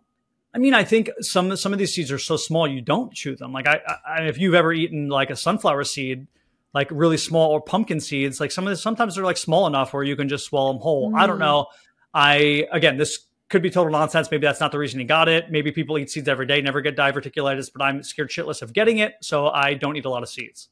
[0.54, 3.36] I mean, I think some some of these seeds are so small you don't chew
[3.36, 3.52] them.
[3.52, 6.28] Like I, I if you've ever eaten like a sunflower seed,
[6.74, 9.94] like really small or pumpkin seeds, like some of the, sometimes they're like small enough
[9.94, 11.12] where you can just swallow them whole.
[11.12, 11.20] Mm.
[11.20, 11.42] I don't mm.
[11.42, 11.68] know.
[12.14, 14.30] I again, this could be total nonsense.
[14.32, 15.52] Maybe that's not the reason he got it.
[15.52, 18.98] Maybe people eat seeds every day, never get diverticulitis, but I'm scared shitless of getting
[18.98, 20.70] it, so I don't eat a lot of seeds.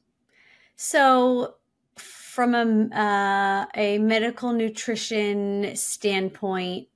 [0.75, 1.55] So
[2.35, 6.89] from a, uh, a medical nutrition standpoint,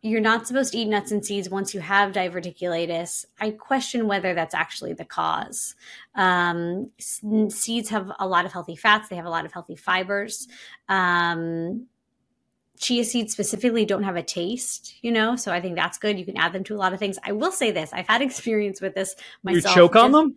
[0.00, 3.24] you're not supposed to eat nuts and seeds once you have diverticulitis.
[3.40, 5.74] I question whether that's actually the cause.
[6.14, 10.46] Um, seeds have a lot of healthy fats, they have a lot of healthy fibers.
[10.88, 11.88] Um,
[12.78, 16.16] chia seeds specifically don't have a taste, you know, so I think that's good.
[16.16, 17.18] You can add them to a lot of things.
[17.24, 19.74] I will say this I've had experience with this myself.
[19.74, 20.36] You choke on them?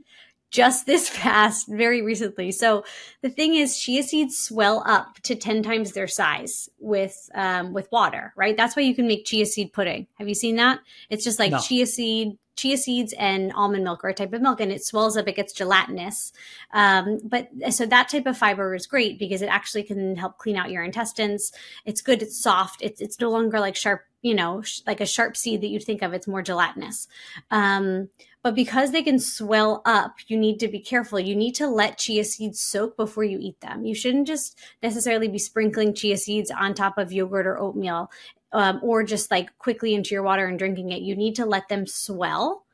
[0.51, 2.51] Just this fast very recently.
[2.51, 2.83] So
[3.21, 7.91] the thing is, chia seeds swell up to ten times their size with um, with
[7.91, 8.55] water, right?
[8.55, 10.07] That's why you can make chia seed pudding.
[10.15, 10.79] Have you seen that?
[11.09, 11.59] It's just like no.
[11.59, 15.17] chia seed, chia seeds, and almond milk or a type of milk, and it swells
[15.17, 15.27] up.
[15.27, 16.33] It gets gelatinous.
[16.71, 20.57] Um, but so that type of fiber is great because it actually can help clean
[20.57, 21.51] out your intestines.
[21.85, 22.21] It's good.
[22.21, 22.81] It's soft.
[22.81, 25.83] It's it's no longer like sharp you know, sh- like a sharp seed that you'd
[25.83, 26.13] think of.
[26.13, 27.07] It's more gelatinous.
[27.51, 28.09] Um,
[28.41, 31.19] but because they can swell up, you need to be careful.
[31.19, 33.85] You need to let chia seeds soak before you eat them.
[33.85, 38.11] You shouldn't just necessarily be sprinkling chia seeds on top of yogurt or oatmeal
[38.53, 41.01] um, or just like quickly into your water and drinking it.
[41.01, 42.65] You need to let them swell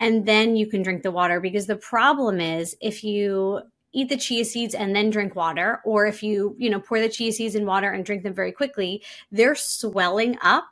[0.00, 3.60] and then you can drink the water because the problem is if you
[3.92, 7.08] eat the chia seeds and then drink water or if you you know pour the
[7.08, 9.00] chia seeds in water and drink them very quickly
[9.30, 10.64] they're swelling up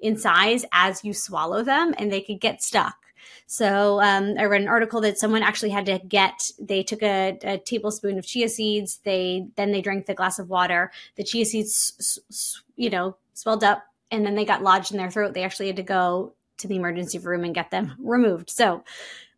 [0.00, 2.96] in size as you swallow them and they could get stuck.
[3.46, 6.50] So um, I read an article that someone actually had to get.
[6.58, 9.00] They took a, a, tablespoon of chia seeds.
[9.04, 10.92] They then they drank the glass of water.
[11.16, 12.18] The chia seeds,
[12.76, 15.34] you know, swelled up, and then they got lodged in their throat.
[15.34, 18.50] They actually had to go to the emergency room and get them removed.
[18.50, 18.84] So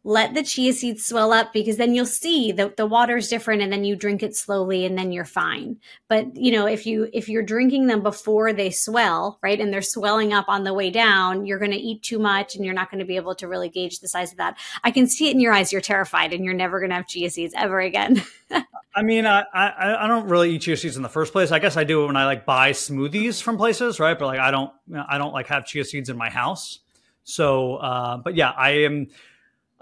[0.05, 3.63] let the chia seeds swell up because then you'll see that the water is different
[3.63, 5.77] and then you drink it slowly and then you're fine.
[6.09, 9.81] But you know if you if you're drinking them before they swell right and they're
[9.81, 12.91] swelling up on the way down you're going to eat too much and you're not
[12.91, 14.59] going to be able to really gauge the size of that.
[14.83, 17.07] I can see it in your eyes you're terrified and you're never going to have
[17.07, 18.23] chia seeds ever again.
[18.95, 21.53] I mean I, I i don't really eat chia seeds in the first place.
[21.53, 24.19] I guess i do when i like buy smoothies from places right?
[24.19, 24.73] But like i don't
[25.09, 26.81] i don't like have chia seeds in my house.
[27.23, 29.07] So uh but yeah i am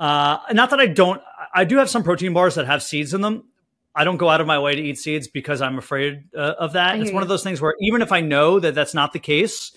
[0.00, 1.22] uh, not that I don't,
[1.54, 3.44] I do have some protein bars that have seeds in them.
[3.94, 6.72] I don't go out of my way to eat seeds because I'm afraid uh, of
[6.72, 6.98] that.
[6.98, 9.72] It's one of those things where even if I know that that's not the case,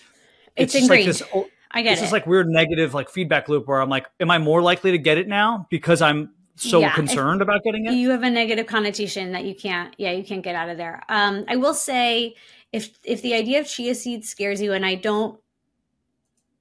[0.56, 1.22] it's, it's like this.
[1.70, 2.06] I get this it.
[2.06, 4.98] is like weird negative like feedback loop where I'm like, am I more likely to
[4.98, 7.94] get it now because I'm so yeah, concerned about getting it?
[7.94, 11.02] You have a negative connotation that you can't, yeah, you can't get out of there.
[11.08, 12.36] Um, I will say
[12.72, 15.38] if if the idea of chia seeds scares you, and I don't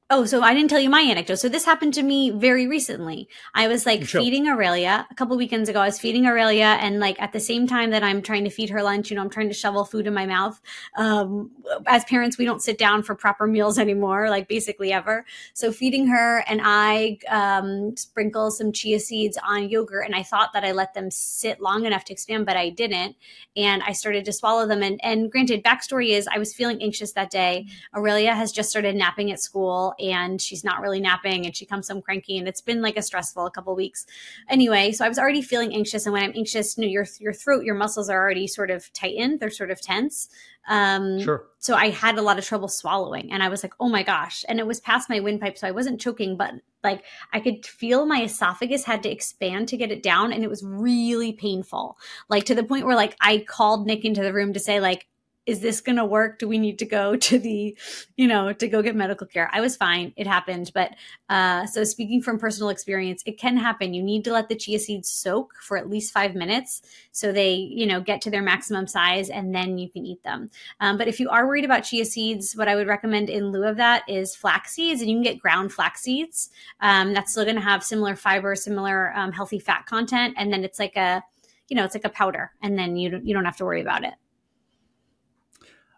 [0.10, 1.36] Oh, so I didn't tell you my anecdote.
[1.36, 3.30] So this happened to me very recently.
[3.56, 4.22] I was like sure.
[4.22, 5.80] feeding Aurelia a couple weekends ago.
[5.80, 8.70] I was feeding Aurelia, and like at the same time that I'm trying to feed
[8.72, 10.60] her lunch, you know, I'm trying to shovel food in my mouth.
[10.98, 11.52] Um,
[11.88, 15.26] as parents, we don't sit down for proper meals anymore, like basically ever.
[15.54, 20.52] So feeding her, and I um, sprinkle some chia seeds on yogurt, and I thought
[20.54, 23.16] that I let them sit long enough to expand, but I didn't,
[23.56, 24.84] and I started to swallow them.
[24.84, 27.68] And and granted, backstory is I was feeling anxious that day.
[27.96, 31.66] Aurelia has just started napping at school well and she's not really napping and she
[31.66, 34.06] comes home cranky and it's been like a stressful a couple weeks.
[34.50, 37.34] Anyway, so I was already feeling anxious and when I'm anxious, you know, your your
[37.34, 40.30] throat, your muscles are already sort of tightened, they're sort of tense.
[40.68, 41.46] Um, sure.
[41.60, 44.46] So I had a lot of trouble swallowing, and I was like, "Oh my gosh!"
[44.48, 48.06] And it was past my windpipe, so I wasn't choking, but like I could feel
[48.06, 51.98] my esophagus had to expand to get it down, and it was really painful.
[52.30, 55.06] Like to the point where like I called Nick into the room to say like,
[55.46, 56.40] is this going to work?
[56.40, 57.78] Do we need to go to the,
[58.16, 59.50] you know, to go get medical care?
[59.52, 60.14] I was fine.
[60.16, 60.72] It happened.
[60.74, 60.96] But
[61.30, 63.94] uh, so speaking from personal experience, it can happen.
[63.94, 66.82] You need to let the chia seeds soak for at least five minutes
[67.12, 70.50] so they, you know, get to their maximum size and then you can eat them.
[70.80, 73.66] Um, but if you are worried about chia seeds, what I would recommend in lieu
[73.66, 76.50] of that is flax seeds and you can get ground flax seeds.
[76.80, 80.36] Um, that's still going to have similar fiber, similar um, healthy fat content.
[80.38, 81.24] And then it's like a,
[81.70, 83.82] you know, it's like a powder and then you don't, you don't have to worry
[83.82, 84.14] about it.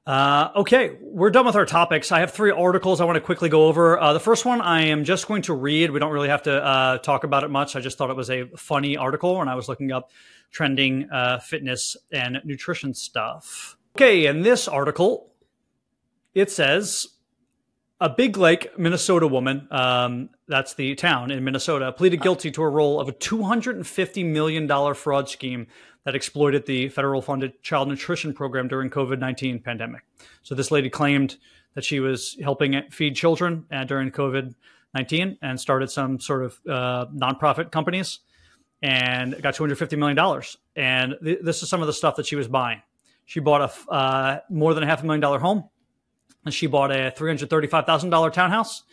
[0.06, 2.12] Uh, okay, we're done with our topics.
[2.12, 3.99] I have three articles I want to quickly go over.
[3.99, 5.89] Uh, the first one I am just going to read.
[5.89, 7.76] We don't really have to uh, talk about it much.
[7.76, 10.12] I just thought it was a funny article when I was looking up
[10.51, 13.78] trending uh, fitness and nutrition stuff.
[13.95, 15.32] Okay, in this article,
[16.36, 17.08] it says
[17.99, 22.70] a Big Lake, Minnesota woman, um, that's the town in Minnesota, pleaded guilty to a
[22.70, 25.66] role of a $250 million fraud scheme
[26.06, 30.03] that exploited the federal funded child nutrition program during COVID-19 pandemic.
[30.43, 31.36] So this lady claimed
[31.74, 37.06] that she was helping feed children uh, during COVID-19 and started some sort of uh,
[37.08, 38.20] nonprofit companies
[38.82, 40.41] and got $250 million.
[40.76, 42.82] And th- this is some of the stuff that she was buying.
[43.26, 45.70] She bought a uh, more than a half a million dollar home.
[46.45, 48.84] And she bought a $335,000 townhouse.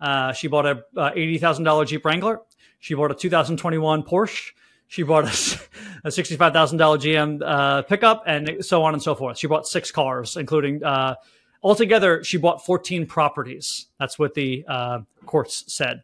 [0.00, 2.40] Uh, she bought a uh, $80,000 Jeep Wrangler.
[2.80, 4.52] She bought a 2021 Porsche.
[4.88, 5.58] She bought a,
[6.04, 9.38] a $65,000 GM uh, pickup and so on and so forth.
[9.38, 11.16] She bought six cars, including uh,
[11.64, 13.86] altogether, she bought 14 properties.
[13.98, 16.02] That's what the uh, courts said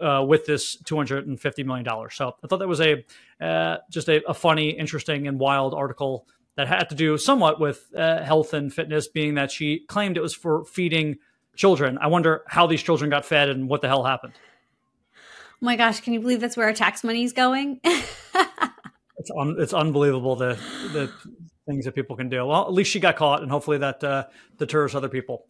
[0.00, 1.86] uh, with this $250 million.
[2.10, 3.04] So I thought that was a
[3.40, 6.26] uh, just a, a, funny, interesting, and wild article
[6.56, 10.20] that had to do somewhat with uh, health and fitness, being that she claimed it
[10.20, 11.16] was for feeding
[11.54, 11.98] children.
[11.98, 14.34] I wonder how these children got fed and what the hell happened.
[15.60, 17.80] Oh my gosh, can you believe that's where our tax money is going?
[17.84, 20.56] it's un- it's unbelievable the
[20.92, 21.12] the
[21.66, 22.46] things that people can do.
[22.46, 25.46] Well, at least she got caught, and hopefully that uh, deters other people.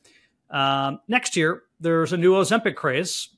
[0.50, 3.28] Um, next year, there's a new Ozempic craze,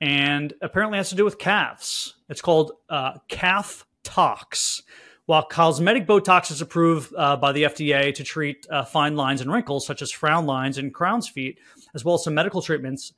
[0.00, 2.14] and apparently it has to do with calves.
[2.30, 4.82] It's called uh, calf tox.
[5.26, 9.52] While cosmetic Botox is approved uh, by the FDA to treat uh, fine lines and
[9.52, 11.60] wrinkles, such as frown lines and crown's feet,
[11.94, 13.12] as well as some medical treatments,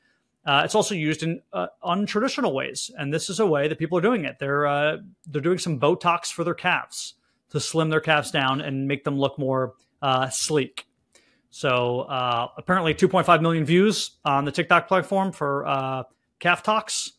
[0.44, 3.96] uh, it's also used in uh, untraditional ways, and this is a way that people
[3.96, 4.38] are doing it.
[4.40, 7.14] They're uh, they're doing some Botox for their calves
[7.50, 10.86] to slim their calves down and make them look more uh, sleek.
[11.50, 16.02] So uh, apparently, 2.5 million views on the TikTok platform for uh,
[16.40, 17.12] calf tox,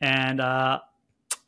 [0.00, 0.80] and I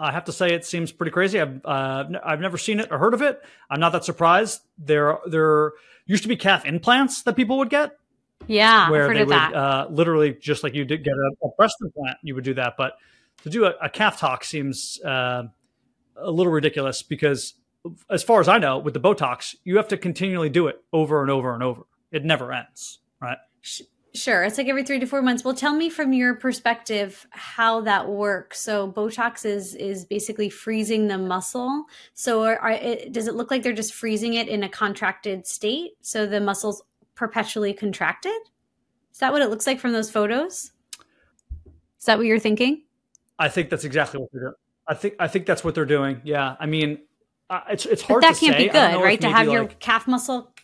[0.01, 1.41] have to say it seems pretty crazy.
[1.41, 3.43] I've I've never seen it or heard of it.
[3.69, 4.63] I'm not that surprised.
[4.79, 5.73] There there
[6.07, 7.99] used to be calf implants that people would get
[8.47, 12.19] yeah, where they would uh, literally just like you did get a, a, breast implant,
[12.23, 12.75] you would do that.
[12.77, 12.95] But
[13.43, 15.45] to do a, a calf tox seems uh,
[16.17, 17.55] a little ridiculous because,
[18.11, 21.23] as far as I know, with the Botox, you have to continually do it over
[21.23, 21.83] and over and over.
[22.11, 23.39] It never ends, right?
[24.15, 25.45] Sure, it's like every three to four months.
[25.45, 28.61] Well, tell me from your perspective how that works.
[28.61, 31.85] So Botox is is basically freezing the muscle.
[32.15, 35.47] So are, are it, does it look like they're just freezing it in a contracted
[35.47, 36.83] state, so the muscles
[37.19, 38.41] perpetually contracted?
[39.13, 40.71] Is that what it looks like from those photos?
[41.99, 42.85] Is that what you're thinking?
[43.39, 44.55] I think that's exactly what they're doing.
[44.87, 46.23] I think I think that's what they're doing.
[46.25, 47.01] Yeah, I mean,
[47.51, 48.23] uh, it's it's hard.
[48.23, 48.67] But that can't say.
[48.67, 49.21] be good, right?
[49.21, 50.55] To have like, your calf muscle.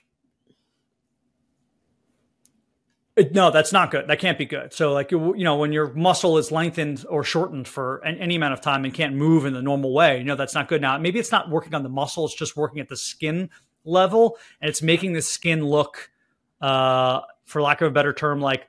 [3.17, 4.09] It, no, that's not good.
[4.09, 4.73] That can't be good.
[4.73, 8.55] So, like you, you know, when your muscle is lengthened or shortened for any amount
[8.55, 10.81] of time and can't move in the normal way, you know, that's not good.
[10.81, 13.51] Now, maybe it's not working on the muscle; it's just working at the skin
[13.85, 16.11] level, and it's making the skin look
[16.65, 18.67] uh, for lack of a better term, like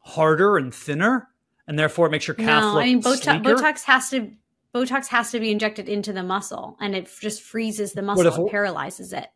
[0.00, 1.28] harder and thinner,
[1.66, 4.30] and therefore it makes your calf no, look I mean, Botox, Botox has to
[4.74, 8.50] Botox has to be injected into the muscle, and it just freezes the muscle and
[8.50, 9.28] paralyzes it.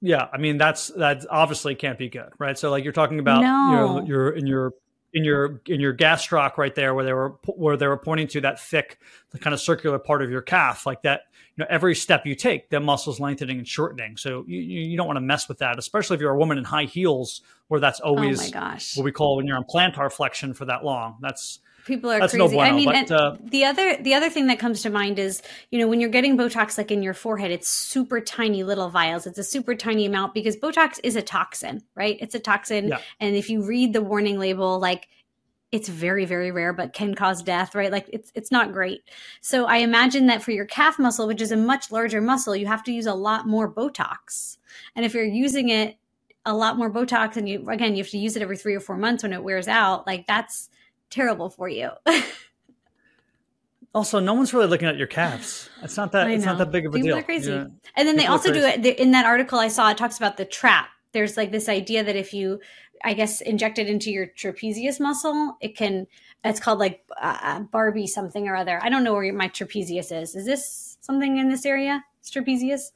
[0.00, 2.58] Yeah, I mean that's that obviously can't be good, right?
[2.58, 4.00] So like you're talking about no.
[4.00, 4.72] you you're in your
[5.12, 8.40] in your in your gastroc right there where they were where they were pointing to
[8.40, 8.98] that thick
[9.30, 11.24] the kind of circular part of your calf like that
[11.56, 15.06] you know every step you take the muscles lengthening and shortening so you, you don't
[15.06, 18.00] want to mess with that especially if you're a woman in high heels where that's
[18.02, 18.96] oh always oh my gosh.
[18.96, 22.32] what we call when you're on plantar flexion for that long that's people are That's
[22.32, 22.44] crazy.
[22.44, 25.18] No bueno, I mean, but, uh, the other the other thing that comes to mind
[25.18, 28.88] is you know when you're getting Botox like in your forehead, it's super tiny little
[28.88, 29.26] vials.
[29.26, 32.16] It's a super tiny amount because Botox is a toxin, right?
[32.20, 33.00] It's a toxin, yeah.
[33.20, 35.08] and if you read the warning label, like
[35.72, 39.02] it's very very rare but can cause death right like it's it's not great
[39.40, 42.66] so i imagine that for your calf muscle which is a much larger muscle you
[42.66, 44.58] have to use a lot more botox
[44.94, 45.96] and if you're using it
[46.44, 48.80] a lot more botox and you again you have to use it every 3 or
[48.80, 50.68] 4 months when it wears out like that's
[51.10, 51.90] terrible for you
[53.94, 55.68] Also, no one's really looking at your calves.
[55.82, 56.30] It's not that.
[56.30, 57.18] It's not that big of a People deal.
[57.18, 57.50] are crazy.
[57.52, 57.66] Yeah.
[57.94, 59.90] And then they People are also do it in that article I saw.
[59.90, 60.88] It talks about the trap.
[61.12, 62.58] There's like this idea that if you,
[63.04, 66.06] I guess, inject it into your trapezius muscle, it can.
[66.44, 68.80] It's called like uh, Barbie something or other.
[68.82, 70.34] I don't know where my trapezius is.
[70.34, 72.04] Is this something in this area?
[72.20, 72.90] It's trapezius.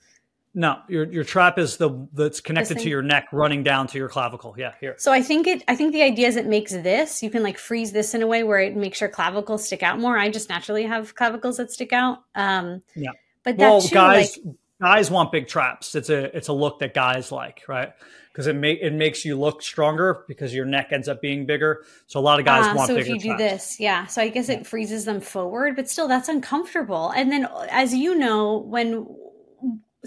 [0.59, 4.09] No, your your trap is the that's connected to your neck, running down to your
[4.09, 4.55] clavicle.
[4.57, 4.95] Yeah, here.
[4.97, 5.63] So I think it.
[5.69, 7.23] I think the idea is it makes this.
[7.23, 9.99] You can like freeze this in a way where it makes your clavicles stick out
[10.01, 10.17] more.
[10.17, 12.21] I just naturally have clavicles that stick out.
[12.35, 13.11] Um, Yeah.
[13.45, 15.95] But that Well, too, guys, like, guys want big traps.
[15.95, 17.93] It's a it's a look that guys like, right?
[18.37, 21.85] Because it make it makes you look stronger because your neck ends up being bigger.
[22.07, 23.43] So a lot of guys Ah, want so bigger if you do traps.
[23.43, 24.05] this, yeah.
[24.05, 27.13] So I guess it freezes them forward, but still that's uncomfortable.
[27.17, 29.07] And then as you know, when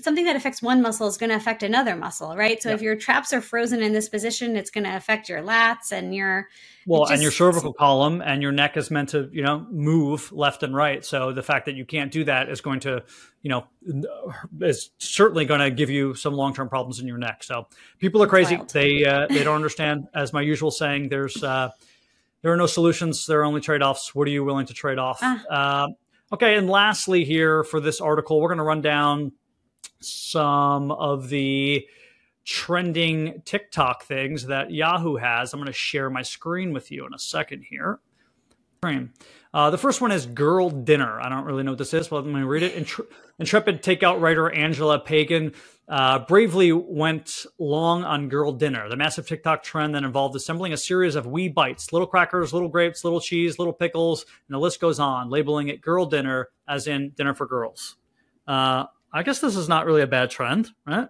[0.03, 2.61] something that affects one muscle is going to affect another muscle, right?
[2.61, 2.75] So Yeah.
[2.75, 6.13] if your traps are frozen in this position, it's going to affect your lats and
[6.13, 6.47] your
[6.85, 10.31] Well, it and your cervical column and your neck is meant to, you know, move
[10.31, 11.03] left and right.
[11.05, 13.03] So the fact that you can't do that is going to,
[13.41, 13.65] you know,
[14.61, 17.43] is certainly going to give you some long term problems in your neck.
[17.43, 17.67] So
[17.99, 18.55] people are crazy.
[18.55, 18.69] wild.
[18.71, 20.07] They uh, they don't understand.
[20.13, 21.69] As my usual saying, there's uh,
[22.41, 23.25] there are no solutions.
[23.25, 24.13] There are only trade offs.
[24.15, 25.19] What are you willing to trade off?
[25.21, 25.83] Ah.
[25.83, 25.95] Um,
[26.31, 29.33] okay, and lastly, here for this article, we're going to run down
[30.01, 31.85] some of the
[32.45, 35.53] trending TikTok things that Yahoo has.
[35.53, 37.99] I'm going to share my screen with you in a second here.
[39.53, 41.19] Uh, the first one is Girl Dinner.
[41.19, 42.75] I don't really know what this is, but let me read it.
[42.75, 43.07] Intre-
[43.39, 45.53] intrepid takeout writer Angela Pagan
[45.87, 50.77] uh, bravely went long on Girl Dinner, the massive TikTok trend that involved assembling a
[50.77, 54.79] series of wee bites, little crackers, little grapes, little cheese, little pickles, and the list
[54.79, 57.95] goes on, labeling it Girl Dinner as in dinner for girls.
[58.47, 61.09] Uh, I guess this is not really a bad trend, right?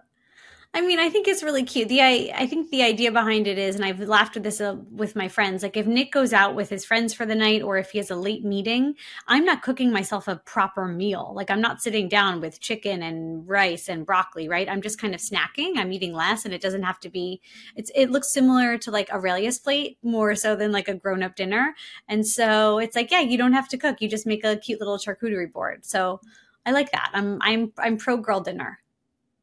[0.72, 1.88] I mean, I think it's really cute.
[1.88, 4.76] The I, I think the idea behind it is, and I've laughed with this uh,
[4.92, 5.64] with my friends.
[5.64, 8.08] Like, if Nick goes out with his friends for the night, or if he has
[8.08, 8.94] a late meeting,
[9.26, 11.32] I'm not cooking myself a proper meal.
[11.34, 14.68] Like, I'm not sitting down with chicken and rice and broccoli, right?
[14.68, 15.72] I'm just kind of snacking.
[15.76, 17.40] I'm eating less, and it doesn't have to be.
[17.74, 21.34] It's it looks similar to like Aurelia's plate more so than like a grown up
[21.34, 21.74] dinner.
[22.06, 24.00] And so it's like, yeah, you don't have to cook.
[24.00, 25.84] You just make a cute little charcuterie board.
[25.84, 26.20] So
[26.66, 27.10] I like that.
[27.14, 28.78] I'm I'm I'm pro girl dinner.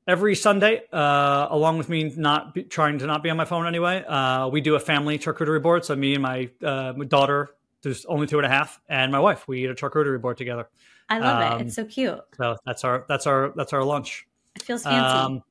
[0.08, 3.68] every Sunday, uh, along with me not be, trying to not be on my phone
[3.68, 5.84] anyway, uh, we do a family charcuterie board.
[5.84, 7.50] So me and my, uh, my daughter,
[7.84, 10.70] who's only two and a half, and my wife, we eat a charcuterie board together.
[11.10, 11.66] I love Um, it.
[11.68, 12.20] It's so cute.
[12.38, 14.28] So that's our that's our that's our lunch.
[14.56, 14.98] It feels fancy.
[15.00, 15.44] Um,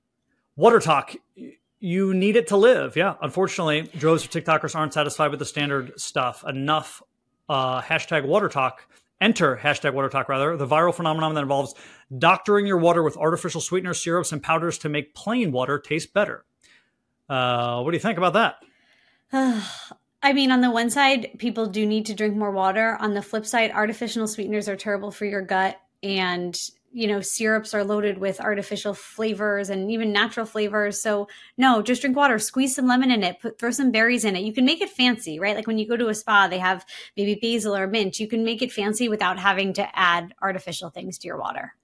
[0.59, 1.17] WaterTok.
[1.79, 2.97] You need it to live.
[2.97, 3.15] Yeah.
[3.21, 6.45] Unfortunately, droves of TikTokers aren't satisfied with the standard stuff.
[6.49, 7.03] Enough.
[7.49, 8.73] Uh, hashtag WaterTok.
[9.21, 11.75] Enter hashtag WaterTok rather the viral phenomenon that involves
[12.17, 16.45] doctoring your water with artificial sweeteners, syrups, and powders to make plain water taste better.
[17.29, 18.57] Uh, what do you think about that?
[20.23, 22.97] I mean, on the one side, people do need to drink more water.
[23.01, 25.81] On the flip side, artificial sweeteners are terrible for your gut.
[26.03, 26.59] And,
[26.93, 31.01] you know, syrups are loaded with artificial flavors and even natural flavors.
[31.01, 31.29] So,
[31.59, 32.39] no, just drink water.
[32.39, 33.41] Squeeze some lemon in it.
[33.41, 34.45] Put, throw some berries in it.
[34.45, 35.57] You can make it fancy, right?
[35.57, 38.19] Like when you go to a spa, they have maybe basil or mint.
[38.19, 41.75] You can make it fancy without having to add artificial things to your water.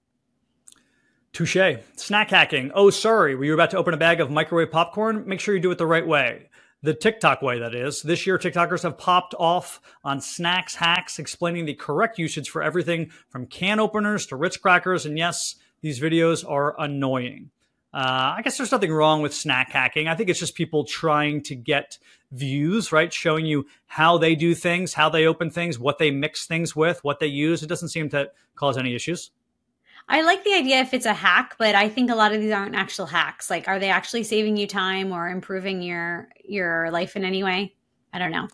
[1.33, 1.57] Touche.
[1.95, 2.71] Snack hacking.
[2.75, 3.35] Oh, sorry.
[3.35, 5.27] Were you about to open a bag of microwave popcorn?
[5.27, 6.49] Make sure you do it the right way.
[6.83, 8.01] The TikTok way, that is.
[8.01, 13.09] This year, TikTokers have popped off on snacks hacks, explaining the correct usage for everything
[13.29, 15.05] from can openers to Ritz crackers.
[15.05, 17.51] And yes, these videos are annoying.
[17.93, 20.09] Uh, I guess there's nothing wrong with snack hacking.
[20.09, 21.99] I think it's just people trying to get
[22.33, 23.13] views, right?
[23.13, 27.01] Showing you how they do things, how they open things, what they mix things with,
[27.01, 27.63] what they use.
[27.63, 29.31] It doesn't seem to cause any issues.
[30.09, 32.51] I like the idea if it's a hack, but I think a lot of these
[32.51, 33.49] aren't actual hacks.
[33.49, 37.73] Like, are they actually saving you time or improving your your life in any way?
[38.11, 38.47] I don't know.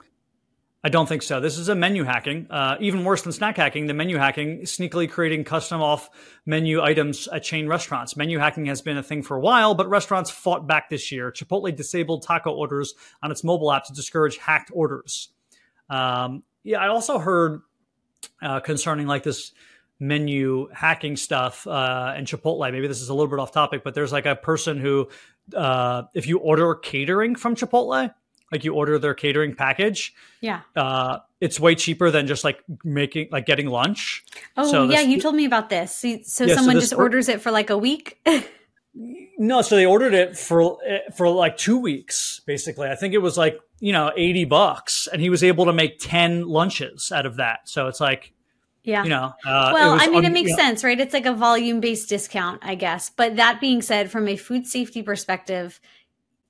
[0.82, 1.42] I don't think so.
[1.42, 2.48] This is a menu hacking.
[2.50, 6.10] Uh, even worse than snack hacking, the menu hacking, sneakily creating custom off
[6.46, 8.16] menu items at chain restaurants.
[8.16, 11.34] Menu hacking has been a thing for a while, but restaurants fought back this year.
[11.34, 15.30] Chipotle disabled taco orders on its mobile app to discourage hacked orders.
[15.90, 17.60] Um, yeah, I also heard
[18.42, 19.52] uh, concerning like this
[20.00, 22.72] menu hacking stuff uh, and Chipotle.
[22.72, 25.10] Maybe this is a little bit off topic, but there's like a person who,
[25.56, 28.14] uh, if you order catering from Chipotle,
[28.52, 30.62] like you order their catering package, Yeah.
[30.76, 34.24] uh, it's way cheaper than just like making like getting lunch.
[34.58, 34.98] Oh, So yeah.
[34.98, 35.96] this- You told me about this.
[35.96, 38.20] So, so Yeah, so someone this just per- orders it for like a week.
[39.38, 40.78] No, so they ordered it for
[41.16, 42.90] for like two weeks, basically.
[42.90, 46.00] I think it was like you know eighty bucks, and he was able to make
[46.00, 47.60] ten lunches out of that.
[47.70, 48.34] So it's like,
[48.90, 49.34] yeah, you know.
[49.46, 51.00] Uh, well, I mean, un- it makes sense, right?
[51.00, 53.10] It's like a volume based discount, I guess.
[53.10, 55.80] But that being said, from a food safety perspective,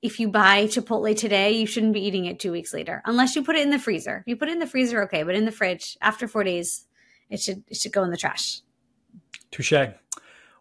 [0.02, 3.44] if you buy Chipotle today, you shouldn't be eating it two weeks later, unless you
[3.44, 4.18] put it in the freezer.
[4.18, 6.86] If you put it in the freezer, okay, but in the fridge after four days,
[7.28, 8.62] it should it should go in the trash.
[9.50, 9.72] Touche.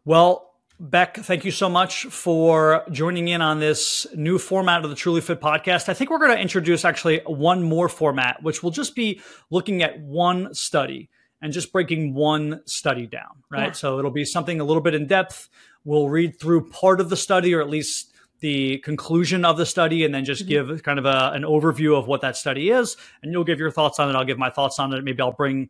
[0.04, 0.50] Well,
[0.82, 5.20] Beck, thank you so much for joining in on this new format of the Truly
[5.20, 5.90] Fit podcast.
[5.90, 9.84] I think we're going to introduce actually one more format, which will just be looking
[9.84, 11.10] at one study
[11.42, 13.68] and just breaking one study down, right?
[13.68, 13.72] Yeah.
[13.72, 15.50] So it'll be something a little bit in depth.
[15.84, 20.06] We'll read through part of the study or at least the conclusion of the study
[20.06, 20.70] and then just mm-hmm.
[20.70, 22.98] give kind of a, an overview of what that study is.
[23.22, 24.16] And you'll give your thoughts on it.
[24.16, 25.04] I'll give my thoughts on it.
[25.04, 25.70] Maybe I'll bring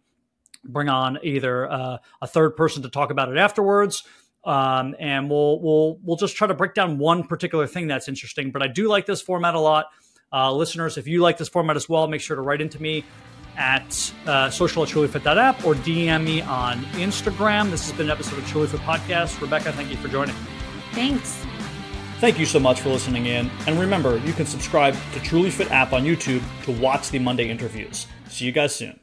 [0.65, 4.03] bring on either uh, a third person to talk about it afterwards
[4.43, 8.51] um, and we'll we'll we'll just try to break down one particular thing that's interesting.
[8.51, 9.87] But I do like this format a lot.
[10.31, 13.03] Uh, listeners, if you like this format as well, make sure to write into me
[13.59, 17.69] at uh, social at trulyfit.app or DM me on Instagram.
[17.69, 19.39] This has been an episode of Truly Fit Podcast.
[19.39, 20.35] Rebecca, thank you for joining.
[20.93, 21.45] Thanks.
[22.19, 23.51] Thank you so much for listening in.
[23.67, 27.49] And remember, you can subscribe to Truly Fit app on YouTube to watch the Monday
[27.49, 28.07] interviews.
[28.29, 28.95] See you guys soon.